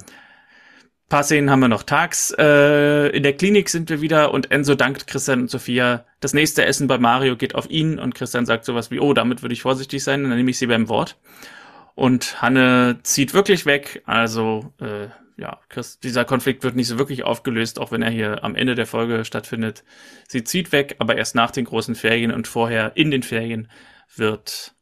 [1.11, 2.33] paar Szenen haben wir noch tags.
[2.39, 6.05] Äh, in der Klinik sind wir wieder und Enzo dankt Christian und Sophia.
[6.21, 9.41] Das nächste Essen bei Mario geht auf ihn und Christian sagt sowas wie, oh, damit
[9.41, 11.17] würde ich vorsichtig sein, dann nehme ich sie beim Wort.
[11.95, 14.01] Und Hanne zieht wirklich weg.
[14.05, 18.45] Also, äh, ja, Chris, dieser Konflikt wird nicht so wirklich aufgelöst, auch wenn er hier
[18.45, 19.83] am Ende der Folge stattfindet.
[20.29, 23.69] Sie zieht weg, aber erst nach den großen Ferien und vorher in den Ferien
[24.15, 24.75] wird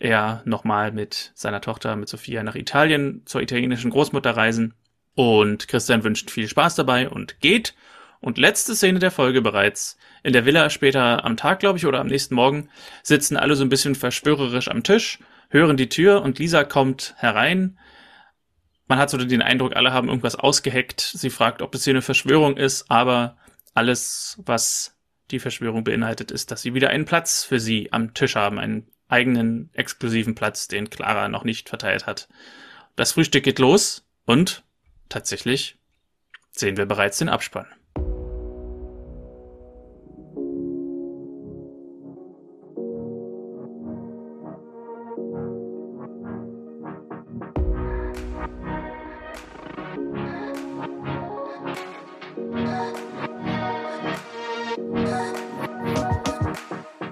[0.00, 4.74] er nochmal mit seiner Tochter, mit Sophia nach Italien zur italienischen Großmutter reisen.
[5.16, 7.74] Und Christian wünscht viel Spaß dabei und geht.
[8.20, 9.96] Und letzte Szene der Folge bereits.
[10.22, 12.68] In der Villa später am Tag, glaube ich, oder am nächsten Morgen,
[13.02, 17.78] sitzen alle so ein bisschen verschwörerisch am Tisch, hören die Tür und Lisa kommt herein.
[18.88, 21.00] Man hat so den Eindruck, alle haben irgendwas ausgeheckt.
[21.00, 23.38] Sie fragt, ob das hier eine Verschwörung ist, aber
[23.72, 24.98] alles, was
[25.30, 28.86] die Verschwörung beinhaltet, ist, dass sie wieder einen Platz für sie am Tisch haben, einen
[29.08, 32.28] eigenen exklusiven Platz, den Clara noch nicht verteilt hat.
[32.96, 34.62] Das Frühstück geht los und
[35.08, 35.78] Tatsächlich
[36.50, 37.66] sehen wir bereits den Abspann.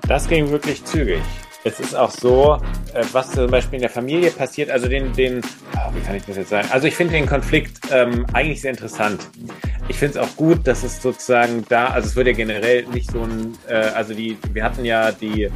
[0.07, 1.23] Das ging wirklich zügig.
[1.67, 2.61] Es ist auch so,
[2.93, 5.41] äh, was zum Beispiel in der Familie passiert, also den, den,
[5.75, 6.69] oh, wie kann ich das jetzt sagen?
[6.71, 9.23] Also ich finde den Konflikt ähm, eigentlich sehr interessant.
[9.89, 13.11] Ich finde es auch gut, dass es sozusagen da, also es wird ja generell nicht
[13.11, 15.51] so ein, äh, also die, wir hatten ja die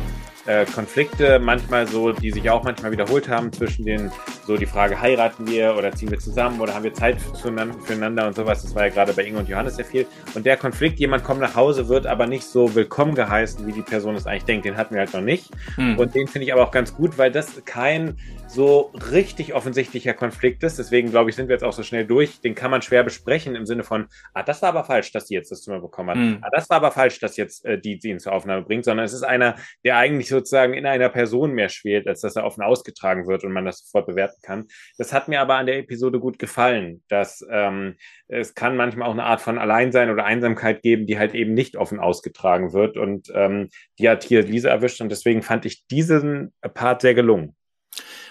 [0.49, 4.11] äh, Konflikte manchmal so, die sich auch manchmal wiederholt haben zwischen den,
[4.47, 8.35] so die Frage, heiraten wir oder ziehen wir zusammen oder haben wir Zeit füreinander und
[8.35, 8.63] sowas.
[8.63, 10.07] Das war ja gerade bei Inge und Johannes sehr viel.
[10.35, 13.83] Und der Konflikt, jemand kommt nach Hause, wird aber nicht so willkommen geheißen, wie die
[13.83, 14.65] Person es eigentlich denkt.
[14.65, 15.51] Den hatten wir halt noch nicht.
[15.75, 15.99] Hm.
[15.99, 18.17] Und den finde ich aber auch ganz gut, weil das kein
[18.49, 20.79] so richtig offensichtlicher Konflikt ist.
[20.79, 22.41] Deswegen glaube ich, sind wir jetzt auch so schnell durch.
[22.41, 25.35] Den kann man schwer besprechen im Sinne von, ah, das war aber falsch, dass die
[25.35, 26.17] jetzt das Zimmer bekommen hat.
[26.17, 26.39] Mhm.
[26.41, 29.05] Ah, das war aber falsch, dass jetzt äh, die, die ihn zur Aufnahme bringt, sondern
[29.05, 32.63] es ist einer, der eigentlich sozusagen in einer Person mehr schwelt, als dass er offen
[32.63, 34.67] ausgetragen wird und man das sofort bewerten kann.
[34.97, 37.97] Das hat mir aber an der Episode gut gefallen, dass ähm,
[38.29, 41.77] es kann manchmal auch eine Art von Alleinsein oder Einsamkeit geben, die halt eben nicht
[41.77, 43.69] offen ausgetragen wird und ähm,
[43.99, 47.55] die hat hier Lisa erwischt und deswegen fand ich diesen Part sehr gelungen.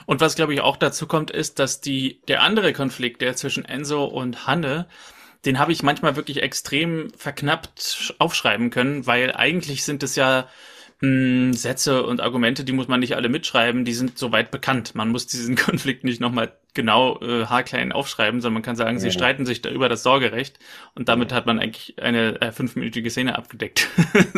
[0.08, 3.66] Und was, glaube ich, auch dazu kommt, ist, dass die, der andere Konflikt, der zwischen
[3.66, 4.88] Enzo und Hanne,
[5.46, 10.48] den habe ich manchmal wirklich extrem verknappt aufschreiben können, weil eigentlich sind es ja
[11.02, 14.96] mh, hm, Sätze und Argumente, die muss man nicht alle mitschreiben, die sind soweit bekannt.
[14.96, 19.02] Man muss diesen Konflikt nicht nochmal genau äh, haarklein aufschreiben, sondern man kann sagen, ja.
[19.02, 20.58] sie streiten sich da über das Sorgerecht
[20.96, 21.38] und damit ja.
[21.38, 23.90] hat man eigentlich eine äh, fünfminütige Szene abgedeckt.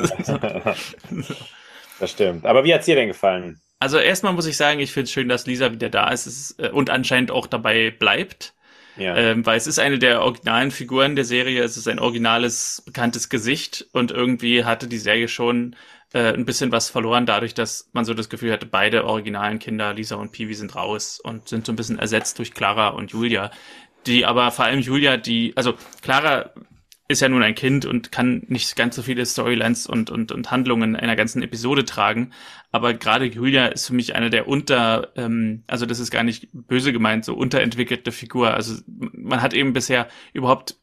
[2.00, 2.48] das stimmt.
[2.48, 3.62] Aber wie hat's dir denn gefallen?
[3.80, 6.60] Also erstmal muss ich sagen, ich finde es schön, dass Lisa wieder da ist, ist
[6.60, 8.54] äh, und anscheinend auch dabei bleibt.
[8.98, 9.16] Ja.
[9.16, 13.30] Ähm, weil es ist eine der originalen Figuren der Serie, es ist ein originales, bekanntes
[13.30, 15.78] Gesicht und irgendwie hatte die Serie schon
[16.12, 19.94] äh, ein bisschen was verloren, dadurch, dass man so das Gefühl hatte, beide originalen Kinder,
[19.94, 23.52] Lisa und Peewee, sind raus und sind so ein bisschen ersetzt durch Clara und Julia.
[24.06, 26.52] Die aber vor allem Julia, die, also Clara
[27.10, 30.52] ist ja nun ein Kind und kann nicht ganz so viele Storylines und, und, und
[30.52, 32.32] Handlungen einer ganzen Episode tragen.
[32.72, 36.50] Aber gerade Julia ist für mich eine der unter, ähm, also das ist gar nicht
[36.54, 38.54] böse gemeint, so unterentwickelte Figur.
[38.54, 40.78] Also man hat eben bisher überhaupt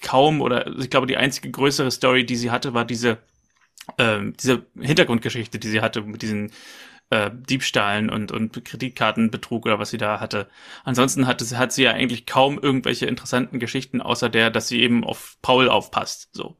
[0.00, 3.18] kaum oder ich glaube die einzige größere Story, die sie hatte, war diese
[3.98, 6.52] ähm, diese Hintergrundgeschichte, die sie hatte mit diesen
[7.10, 10.48] äh, Diebstahlen und, und Kreditkartenbetrug oder was sie da hatte.
[10.84, 15.04] Ansonsten hat, hat sie ja eigentlich kaum irgendwelche interessanten Geschichten, außer der, dass sie eben
[15.04, 16.30] auf Paul aufpasst.
[16.32, 16.56] So.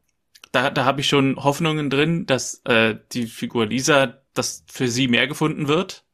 [0.52, 5.08] Da, da habe ich schon Hoffnungen drin, dass äh, die Figur Lisa, dass für sie
[5.08, 6.04] mehr gefunden wird.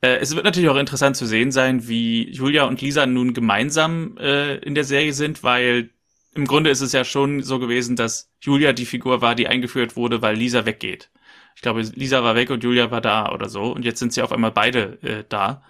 [0.00, 4.16] Äh, es wird natürlich auch interessant zu sehen sein, wie Julia und Lisa nun gemeinsam
[4.18, 5.90] äh, in der Serie sind, weil
[6.34, 9.96] im Grunde ist es ja schon so gewesen, dass Julia die Figur war, die eingeführt
[9.96, 11.10] wurde, weil Lisa weggeht.
[11.54, 13.72] Ich glaube, Lisa war weg und Julia war da oder so.
[13.72, 15.62] Und jetzt sind sie auf einmal beide äh, da.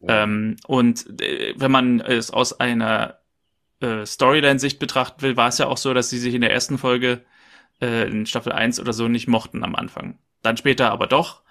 [0.00, 0.22] Ja.
[0.22, 3.18] Ähm, und äh, wenn man es aus einer
[3.80, 6.78] äh, Storyline-Sicht betrachten will, war es ja auch so, dass sie sich in der ersten
[6.78, 7.24] Folge
[7.80, 10.18] äh, in Staffel 1 oder so nicht mochten am Anfang.
[10.42, 11.42] Dann später aber doch.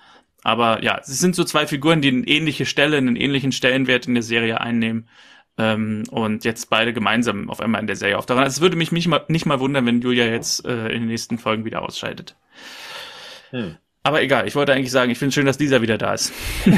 [0.43, 4.13] Aber ja, es sind so zwei Figuren, die eine ähnliche Stelle, einen ähnlichen Stellenwert in
[4.13, 5.09] der Serie einnehmen.
[5.57, 8.43] Ähm, und jetzt beide gemeinsam auf einmal in der Serie auftauchen.
[8.43, 11.07] Also es würde mich nicht mal, nicht mal wundern, wenn Julia jetzt äh, in den
[11.07, 12.35] nächsten Folgen wieder ausscheidet.
[13.55, 13.77] Hm.
[14.03, 16.31] Aber egal, ich wollte eigentlich sagen, ich finde es schön, dass dieser wieder da ist.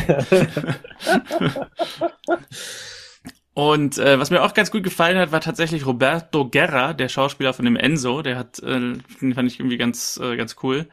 [3.54, 7.54] Und äh, was mir auch ganz gut gefallen hat, war tatsächlich Roberto Guerra, der Schauspieler
[7.54, 8.22] von dem Enzo.
[8.22, 8.94] Der hat, äh,
[9.34, 10.88] fand ich irgendwie ganz, äh, ganz cool.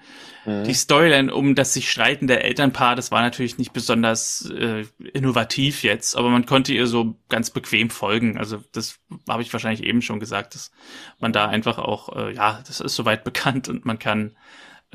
[0.46, 0.64] Mhm.
[0.64, 6.16] Die Storyline um das sich streitende Elternpaar, das war natürlich nicht besonders äh, innovativ jetzt,
[6.16, 8.38] aber man konnte ihr so ganz bequem folgen.
[8.38, 10.72] Also das habe ich wahrscheinlich eben schon gesagt, dass
[11.20, 14.36] man da einfach auch, äh, ja, das ist soweit bekannt und man kann,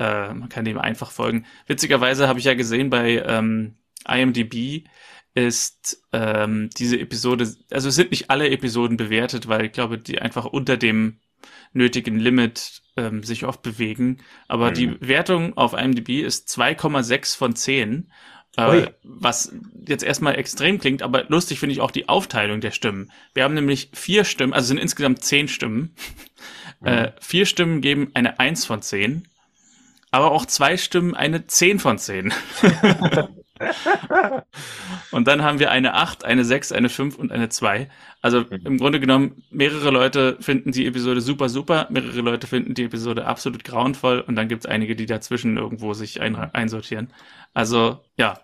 [0.00, 1.44] äh, man kann dem einfach folgen.
[1.66, 3.76] Witzigerweise habe ich ja gesehen bei ähm,
[4.08, 4.88] IMDb,
[5.34, 10.20] ist ähm, diese Episode, also es sind nicht alle Episoden bewertet, weil ich glaube, die
[10.20, 11.20] einfach unter dem
[11.72, 14.18] nötigen Limit ähm, sich oft bewegen.
[14.48, 14.74] Aber mhm.
[14.74, 18.10] die Wertung auf IMDb ist 2,6 von 10.
[18.56, 19.54] Äh, was
[19.86, 23.12] jetzt erstmal extrem klingt, aber lustig finde ich auch die Aufteilung der Stimmen.
[23.32, 25.94] Wir haben nämlich vier Stimmen, also sind insgesamt zehn Stimmen.
[26.80, 26.86] Mhm.
[26.86, 29.28] Äh, vier Stimmen geben eine 1 von 10,
[30.10, 32.32] aber auch zwei Stimmen eine 10 von 10.
[35.10, 37.88] und dann haben wir eine 8, eine 6, eine 5 und eine 2.
[38.22, 38.60] Also mhm.
[38.64, 43.26] im Grunde genommen, mehrere Leute finden die Episode super, super, mehrere Leute finden die Episode
[43.26, 47.12] absolut grauenvoll und dann gibt es einige, die dazwischen irgendwo sich ein, einsortieren.
[47.54, 48.38] Also ja.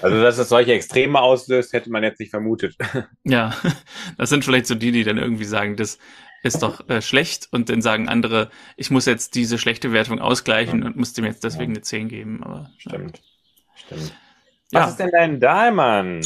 [0.00, 2.76] Also, dass es solche Extreme auslöst, hätte man jetzt nicht vermutet.
[3.24, 3.54] Ja,
[4.18, 5.98] das sind vielleicht so die, die dann irgendwie sagen, das
[6.42, 10.82] ist doch äh, schlecht und dann sagen andere, ich muss jetzt diese schlechte Wertung ausgleichen
[10.82, 12.42] und muss dem jetzt deswegen eine 10 geben.
[12.42, 13.18] Aber, Stimmt.
[13.18, 13.74] Ja.
[13.74, 14.12] Stimmt.
[14.72, 14.88] Was ja.
[14.88, 16.22] ist denn dein Dahlmann?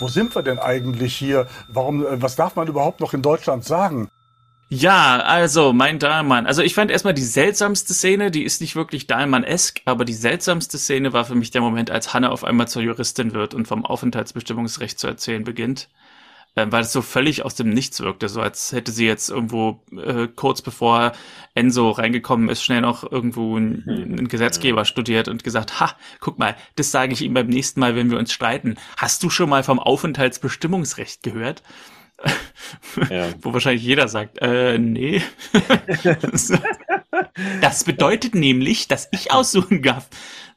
[0.00, 1.46] Wo sind wir denn eigentlich hier?
[1.68, 4.10] Warum, äh, was darf man überhaupt noch in Deutschland sagen?
[4.68, 6.46] Ja, also mein Dahlmann.
[6.46, 10.78] Also ich fand erstmal die seltsamste Szene, die ist nicht wirklich Dahlmann-esk, aber die seltsamste
[10.78, 13.84] Szene war für mich der Moment, als Hanna auf einmal zur Juristin wird und vom
[13.84, 15.88] Aufenthaltsbestimmungsrecht zu erzählen beginnt
[16.54, 19.82] äh, weil es so völlig aus dem Nichts wirkte, so als hätte sie jetzt irgendwo
[19.96, 21.12] äh, kurz bevor
[21.54, 24.02] Enzo reingekommen ist, schnell noch irgendwo einen, hm.
[24.02, 27.96] einen Gesetzgeber studiert und gesagt, ha, guck mal, das sage ich ihm beim nächsten Mal,
[27.96, 28.76] wenn wir uns streiten.
[28.96, 31.62] Hast du schon mal vom Aufenthaltsbestimmungsrecht gehört?
[33.10, 33.28] Ja.
[33.42, 35.20] Wo wahrscheinlich jeder sagt, äh, nee.
[37.60, 40.08] das bedeutet nämlich, dass ich aussuchen darf,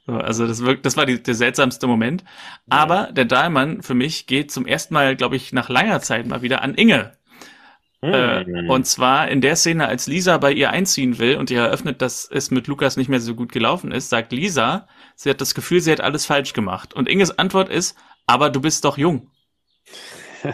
[0.07, 2.23] so, also das, wirkt, das war die, der seltsamste Moment.
[2.69, 6.41] Aber der Dahlmann für mich geht zum ersten Mal, glaube ich, nach langer Zeit mal
[6.41, 7.11] wieder an Inge.
[8.01, 8.13] Mhm.
[8.13, 12.01] Äh, und zwar in der Szene, als Lisa bei ihr einziehen will und ihr eröffnet,
[12.01, 15.53] dass es mit Lukas nicht mehr so gut gelaufen ist, sagt Lisa, sie hat das
[15.53, 16.93] Gefühl, sie hat alles falsch gemacht.
[16.93, 19.29] Und Inges Antwort ist, aber du bist doch jung.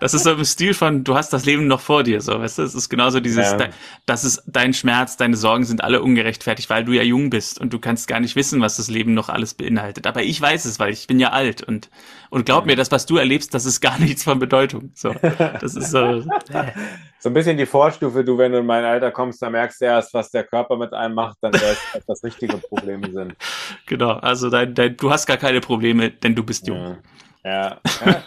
[0.00, 2.58] das ist so im Stil von, du hast das Leben noch vor dir, so, weißt
[2.58, 2.62] du?
[2.62, 3.68] Es ist genauso dieses, ja.
[4.06, 7.72] das ist dein Schmerz, deine Sorgen sind alle ungerechtfertigt, weil du ja jung bist und
[7.72, 10.06] du kannst gar nicht wissen, was das Leben noch alles beinhaltet.
[10.06, 11.90] Aber ich weiß es, weil ich bin ja alt und,
[12.30, 14.92] und glaub mir, das, was du erlebst, das ist gar nichts von Bedeutung.
[14.94, 15.14] So,
[15.60, 16.22] das ist so.
[17.20, 19.84] so ein bisschen die Vorstufe, du, wenn du in mein Alter kommst, dann merkst du
[19.84, 23.36] erst, was der Körper mit einem macht, dann weißt du, was richtige Probleme sind.
[23.86, 26.78] Genau, also dein, dein, du hast gar keine Probleme, denn du bist jung.
[26.78, 26.98] Ja,
[27.44, 28.24] ja, ja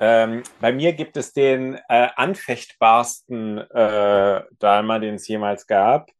[0.00, 6.10] ähm, bei mir gibt es den äh, anfechtbarsten äh, Dalma, den es jemals gab.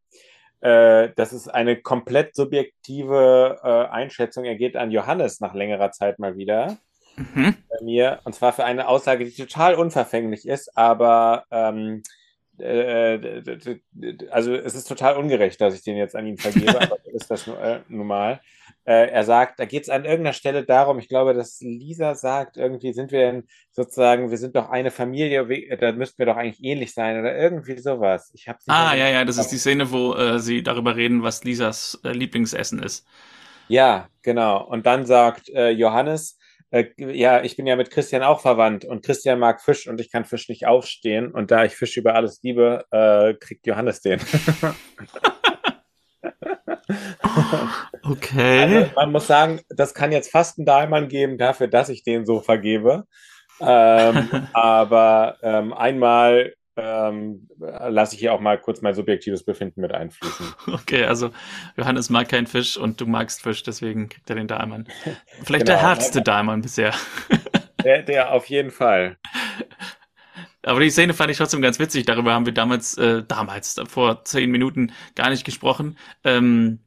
[0.60, 4.44] Äh, das ist eine komplett subjektive äh, Einschätzung.
[4.44, 6.78] Er geht an Johannes nach längerer Zeit mal wieder.
[7.16, 7.54] Mhm.
[7.68, 8.20] Bei mir.
[8.24, 12.02] Und zwar für eine Aussage, die total unverfänglich ist, aber ähm,
[12.60, 13.44] äh,
[14.30, 17.46] also es ist total ungerecht, dass ich den jetzt an ihn vergebe, aber ist das
[17.48, 18.40] äh, nun mal.
[18.84, 22.56] Äh, er sagt, da geht es an irgendeiner Stelle darum, ich glaube, dass Lisa sagt,
[22.56, 25.46] irgendwie sind wir denn sozusagen, wir sind doch eine Familie,
[25.76, 28.30] da müssten wir doch eigentlich ähnlich sein oder irgendwie sowas.
[28.34, 31.44] Ich habe Ah, ja, ja, das ist die Szene, wo äh, sie darüber reden, was
[31.44, 33.06] Lisas äh, Lieblingsessen ist.
[33.68, 34.64] Ja, genau.
[34.64, 36.37] Und dann sagt äh, Johannes,
[36.70, 40.10] äh, ja, ich bin ja mit Christian auch verwandt und Christian mag Fisch und ich
[40.10, 41.32] kann Fisch nicht aufstehen.
[41.32, 44.20] Und da ich Fisch über alles liebe, äh, kriegt Johannes den.
[48.02, 48.62] Okay.
[48.62, 52.24] Also, man muss sagen, das kann jetzt fast einen Dahlmann geben dafür, dass ich den
[52.24, 53.04] so vergebe.
[53.60, 59.92] Ähm, aber ähm, einmal ähm, lasse ich hier auch mal kurz mein subjektives Befinden mit
[59.92, 60.54] einfließen.
[60.72, 61.30] Okay, also
[61.76, 64.86] Johannes mag keinen Fisch und du magst Fisch, deswegen kriegt er den Dahlmann.
[65.42, 65.78] Vielleicht Genau.
[65.78, 66.94] der härteste Dahlmann bisher.
[67.84, 69.18] Der, der auf jeden Fall.
[70.64, 72.06] Aber die Szene fand ich trotzdem ganz witzig.
[72.06, 75.96] Darüber haben wir damals, äh, damals, vor zehn Minuten gar nicht gesprochen.
[76.24, 76.80] Ähm,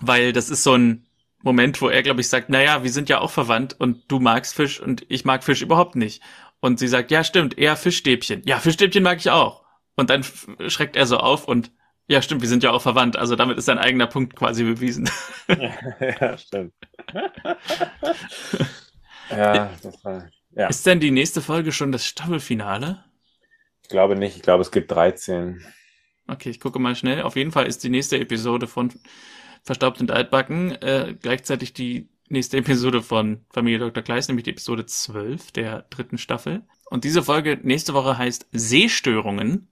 [0.00, 1.06] weil das ist so ein
[1.42, 4.54] Moment, wo er, glaube ich, sagt, naja, wir sind ja auch verwandt und du magst
[4.56, 6.20] Fisch und ich mag Fisch überhaupt nicht.
[6.60, 8.42] Und sie sagt, ja, stimmt, eher Fischstäbchen.
[8.46, 9.64] Ja, Fischstäbchen mag ich auch.
[9.94, 10.24] Und dann
[10.68, 11.70] schreckt er so auf und
[12.08, 13.16] ja, stimmt, wir sind ja auch verwandt.
[13.16, 15.10] Also damit ist sein eigener Punkt quasi bewiesen.
[15.48, 16.74] ja, stimmt.
[19.30, 23.04] ja, das war, ja, Ist denn die nächste Folge schon das Staffelfinale?
[23.82, 24.36] ich glaube nicht.
[24.36, 25.64] Ich glaube, es gibt 13.
[26.26, 27.22] Okay, ich gucke mal schnell.
[27.22, 28.92] Auf jeden Fall ist die nächste Episode von
[29.62, 34.02] Verstaubt und Altbacken äh, gleichzeitig die nächste Episode von Familie Dr.
[34.02, 36.62] Kleist, nämlich die Episode 12 der dritten Staffel.
[36.90, 39.68] Und diese Folge nächste Woche heißt Sehstörungen.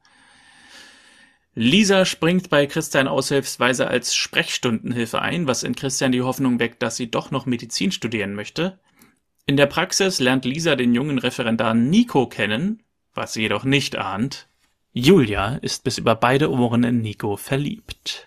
[1.54, 6.96] Lisa springt bei Christian aushilfsweise als Sprechstundenhilfe ein, was in Christian die Hoffnung weckt, dass
[6.96, 8.80] sie doch noch Medizin studieren möchte.
[9.46, 12.82] In der Praxis lernt Lisa den jungen Referendar Nico kennen,
[13.14, 14.48] was sie jedoch nicht ahnt.
[14.92, 18.26] Julia ist bis über beide Ohren in Nico verliebt.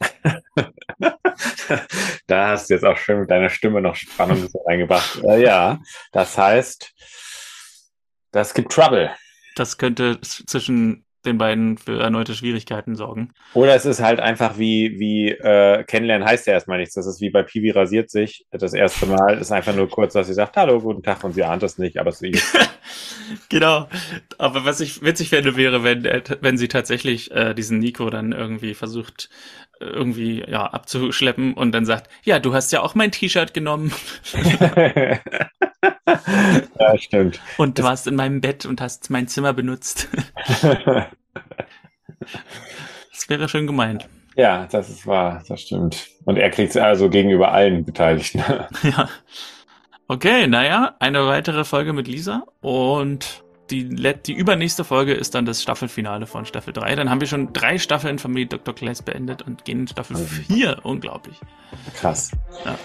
[2.26, 5.22] da hast du jetzt auch schön mit deiner Stimme noch Spannung reingebracht.
[5.24, 5.78] Äh, ja,
[6.12, 6.92] das heißt,
[8.32, 9.10] das gibt Trouble.
[9.56, 13.32] Das könnte zwischen den beiden für erneute Schwierigkeiten sorgen.
[13.54, 16.94] Oder es ist halt einfach wie, wie äh, kennenlernen heißt ja erstmal nichts.
[16.94, 18.46] Das ist wie bei Piwi rasiert sich.
[18.50, 21.44] Das erste Mal ist einfach nur kurz, dass sie sagt, hallo, guten Tag und sie
[21.44, 22.38] ahnt es nicht, aber sie
[23.48, 23.88] Genau.
[24.38, 28.32] Aber was ich witzig fände, wäre, wenn, t- wenn sie tatsächlich äh, diesen Nico dann
[28.32, 29.28] irgendwie versucht,
[29.80, 33.92] äh, irgendwie ja abzuschleppen und dann sagt, ja, du hast ja auch mein T-Shirt genommen
[36.80, 37.40] ja, stimmt.
[37.56, 40.08] und du warst in meinem Bett und hast mein Zimmer benutzt.
[43.12, 44.08] Das wäre schön gemeint.
[44.36, 46.06] ja, das ist wahr, das stimmt.
[46.24, 48.42] Und er kriegt es also gegenüber allen Beteiligten.
[48.82, 49.08] Ja.
[50.10, 53.88] Okay, naja, eine weitere Folge mit Lisa und die,
[54.26, 56.96] die übernächste Folge ist dann das Staffelfinale von Staffel 3.
[56.96, 58.74] Dann haben wir schon drei Staffeln Familie Dr.
[58.74, 60.80] Clays beendet und gehen in Staffel 4.
[60.84, 61.36] Unglaublich.
[61.94, 62.30] Krass.
[62.64, 62.78] Ja.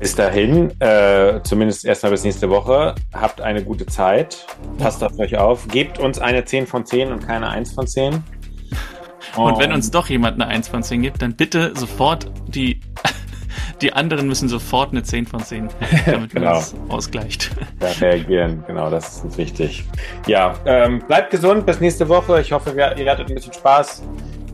[0.00, 4.46] Bis dahin, äh, zumindest erstmal bis nächste Woche, habt eine gute Zeit.
[4.78, 5.68] Passt auf euch auf.
[5.68, 8.22] Gebt uns eine 10 von 10 und keine 1 von 10.
[9.36, 12.80] Und wenn uns doch jemand eine 1 von 10 gibt, dann bitte sofort die,
[13.82, 15.68] die anderen müssen sofort eine 10 von 10,
[16.06, 16.54] damit man Genau.
[16.54, 17.50] das ausgleicht.
[17.78, 19.84] da reagieren, genau, das ist uns wichtig.
[20.26, 22.40] Ja, ähm, bleibt gesund, bis nächste Woche.
[22.40, 24.02] Ich hoffe, wir, ihr hattet ein bisschen Spaß.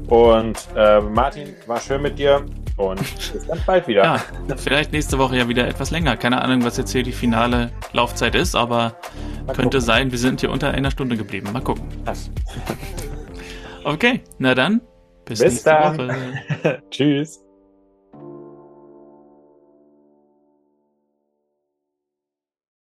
[0.09, 2.45] Und äh, Martin, war schön mit dir
[2.77, 2.99] und
[3.33, 4.03] bis ganz bald wieder.
[4.05, 4.20] Ja,
[4.57, 6.16] vielleicht nächste Woche ja wieder etwas länger.
[6.18, 8.97] Keine Ahnung, was jetzt hier die finale Laufzeit ist, aber
[9.47, 9.81] Mal könnte gucken.
[9.81, 11.49] sein, wir sind hier unter einer Stunde geblieben.
[11.53, 11.85] Mal gucken.
[12.05, 12.31] Krass.
[13.85, 14.81] Okay, na dann,
[15.25, 15.99] bis, Bis nächste dann.
[15.99, 16.83] Woche.
[16.91, 17.44] Tschüss.